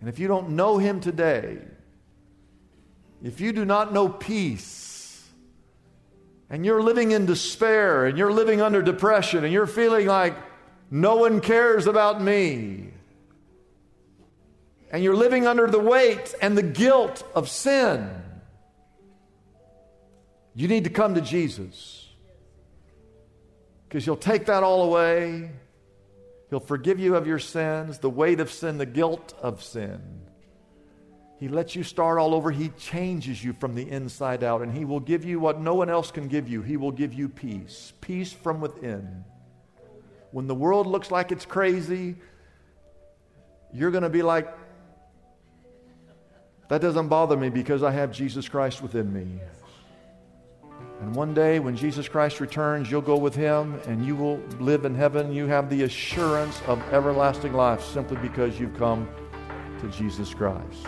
And 0.00 0.08
if 0.08 0.18
you 0.18 0.28
don't 0.28 0.50
know 0.50 0.78
Him 0.78 1.00
today, 1.00 1.58
if 3.22 3.40
you 3.40 3.52
do 3.52 3.64
not 3.64 3.92
know 3.92 4.08
peace, 4.08 4.83
and 6.54 6.64
you're 6.64 6.80
living 6.80 7.10
in 7.10 7.26
despair 7.26 8.06
and 8.06 8.16
you're 8.16 8.30
living 8.30 8.60
under 8.60 8.80
depression 8.80 9.42
and 9.42 9.52
you're 9.52 9.66
feeling 9.66 10.06
like 10.06 10.36
no 10.88 11.16
one 11.16 11.40
cares 11.40 11.88
about 11.88 12.22
me, 12.22 12.90
and 14.92 15.02
you're 15.02 15.16
living 15.16 15.48
under 15.48 15.66
the 15.66 15.80
weight 15.80 16.32
and 16.40 16.56
the 16.56 16.62
guilt 16.62 17.26
of 17.34 17.48
sin, 17.48 18.08
you 20.54 20.68
need 20.68 20.84
to 20.84 20.90
come 20.90 21.16
to 21.16 21.20
Jesus. 21.20 22.08
Because 23.88 24.04
He'll 24.04 24.16
take 24.16 24.46
that 24.46 24.62
all 24.62 24.84
away. 24.84 25.50
He'll 26.50 26.60
forgive 26.60 27.00
you 27.00 27.16
of 27.16 27.26
your 27.26 27.40
sins, 27.40 27.98
the 27.98 28.10
weight 28.10 28.38
of 28.38 28.52
sin, 28.52 28.78
the 28.78 28.86
guilt 28.86 29.34
of 29.42 29.60
sin. 29.60 30.23
He 31.44 31.48
lets 31.48 31.76
you 31.76 31.82
start 31.82 32.18
all 32.18 32.34
over. 32.34 32.50
He 32.50 32.70
changes 32.70 33.44
you 33.44 33.52
from 33.52 33.74
the 33.74 33.86
inside 33.90 34.42
out, 34.42 34.62
and 34.62 34.72
He 34.72 34.86
will 34.86 34.98
give 34.98 35.26
you 35.26 35.38
what 35.38 35.60
no 35.60 35.74
one 35.74 35.90
else 35.90 36.10
can 36.10 36.26
give 36.26 36.48
you. 36.48 36.62
He 36.62 36.78
will 36.78 36.90
give 36.90 37.12
you 37.12 37.28
peace, 37.28 37.92
peace 38.00 38.32
from 38.32 38.62
within. 38.62 39.26
When 40.30 40.46
the 40.46 40.54
world 40.54 40.86
looks 40.86 41.10
like 41.10 41.32
it's 41.32 41.44
crazy, 41.44 42.16
you're 43.74 43.90
going 43.90 44.04
to 44.04 44.08
be 44.08 44.22
like, 44.22 44.56
that 46.70 46.80
doesn't 46.80 47.08
bother 47.08 47.36
me 47.36 47.50
because 47.50 47.82
I 47.82 47.90
have 47.90 48.10
Jesus 48.10 48.48
Christ 48.48 48.80
within 48.80 49.12
me. 49.12 49.38
And 51.02 51.14
one 51.14 51.34
day 51.34 51.58
when 51.58 51.76
Jesus 51.76 52.08
Christ 52.08 52.40
returns, 52.40 52.90
you'll 52.90 53.02
go 53.02 53.18
with 53.18 53.34
him 53.34 53.78
and 53.86 54.06
you 54.06 54.16
will 54.16 54.38
live 54.60 54.86
in 54.86 54.94
heaven. 54.94 55.30
You 55.30 55.46
have 55.48 55.68
the 55.68 55.82
assurance 55.82 56.62
of 56.68 56.80
everlasting 56.90 57.52
life 57.52 57.84
simply 57.84 58.16
because 58.16 58.58
you've 58.58 58.78
come 58.78 59.06
to 59.82 59.88
Jesus 59.88 60.32
Christ. 60.32 60.86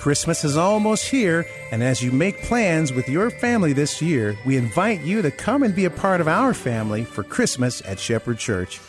Christmas 0.00 0.44
is 0.44 0.56
almost 0.56 1.10
here, 1.10 1.46
and 1.70 1.82
as 1.82 2.02
you 2.02 2.10
make 2.10 2.42
plans 2.44 2.90
with 2.90 3.06
your 3.06 3.28
family 3.30 3.74
this 3.74 4.00
year, 4.00 4.34
we 4.46 4.56
invite 4.56 5.02
you 5.02 5.20
to 5.20 5.30
come 5.30 5.62
and 5.62 5.74
be 5.74 5.84
a 5.84 5.90
part 5.90 6.22
of 6.22 6.26
our 6.26 6.54
family 6.54 7.04
for 7.04 7.22
Christmas 7.22 7.82
at 7.84 7.98
Shepherd 7.98 8.38
Church. 8.38 8.80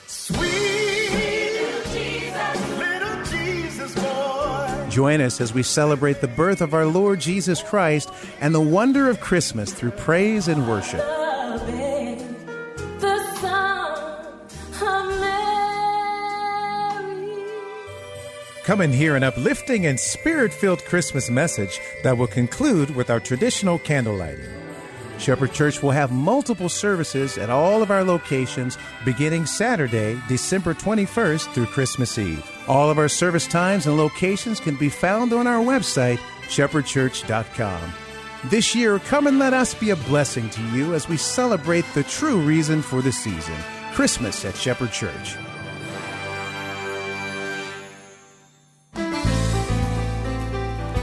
Join 4.89 5.19
us 5.19 5.41
as 5.41 5.53
we 5.53 5.63
celebrate 5.63 6.21
the 6.21 6.31
birth 6.33 6.61
of 6.61 6.73
our 6.73 6.85
Lord 6.85 7.19
Jesus 7.19 7.61
Christ 7.61 8.09
and 8.39 8.55
the 8.55 8.61
wonder 8.61 9.09
of 9.09 9.19
Christmas 9.19 9.73
through 9.73 9.91
praise 9.91 10.47
and 10.47 10.65
worship. 10.65 11.20
Come 18.71 18.79
and 18.79 18.93
hear 18.93 19.17
an 19.17 19.23
uplifting 19.23 19.85
and 19.85 19.99
spirit 19.99 20.53
filled 20.53 20.85
Christmas 20.85 21.29
message 21.29 21.81
that 22.03 22.17
will 22.17 22.25
conclude 22.25 22.95
with 22.95 23.09
our 23.09 23.19
traditional 23.19 23.77
candle 23.77 24.15
lighting. 24.15 24.47
Shepherd 25.17 25.51
Church 25.51 25.83
will 25.83 25.91
have 25.91 26.13
multiple 26.13 26.69
services 26.69 27.37
at 27.37 27.49
all 27.49 27.83
of 27.83 27.91
our 27.91 28.05
locations 28.05 28.77
beginning 29.03 29.45
Saturday, 29.45 30.17
December 30.29 30.73
21st 30.73 31.53
through 31.53 31.65
Christmas 31.65 32.17
Eve. 32.17 32.49
All 32.69 32.89
of 32.89 32.97
our 32.97 33.09
service 33.09 33.45
times 33.45 33.87
and 33.87 33.97
locations 33.97 34.61
can 34.61 34.77
be 34.77 34.87
found 34.87 35.33
on 35.33 35.47
our 35.47 35.61
website, 35.61 36.19
shepherdchurch.com. 36.43 37.93
This 38.45 38.73
year, 38.73 38.99
come 38.99 39.27
and 39.27 39.37
let 39.37 39.53
us 39.53 39.73
be 39.73 39.89
a 39.89 39.97
blessing 39.97 40.49
to 40.49 40.61
you 40.69 40.93
as 40.93 41.09
we 41.09 41.17
celebrate 41.17 41.83
the 41.93 42.03
true 42.03 42.39
reason 42.39 42.81
for 42.81 43.01
the 43.01 43.11
season 43.11 43.57
Christmas 43.91 44.45
at 44.45 44.55
Shepherd 44.55 44.93
Church. 44.93 45.35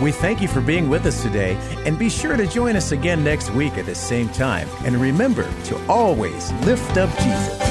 We 0.00 0.12
thank 0.12 0.40
you 0.40 0.48
for 0.48 0.60
being 0.60 0.88
with 0.88 1.06
us 1.06 1.22
today, 1.22 1.56
and 1.84 1.98
be 1.98 2.08
sure 2.08 2.36
to 2.36 2.46
join 2.46 2.76
us 2.76 2.92
again 2.92 3.24
next 3.24 3.50
week 3.50 3.76
at 3.78 3.86
the 3.86 3.94
same 3.94 4.28
time. 4.28 4.68
And 4.84 4.96
remember 4.96 5.50
to 5.64 5.86
always 5.88 6.52
lift 6.64 6.96
up 6.96 7.10
Jesus. 7.18 7.67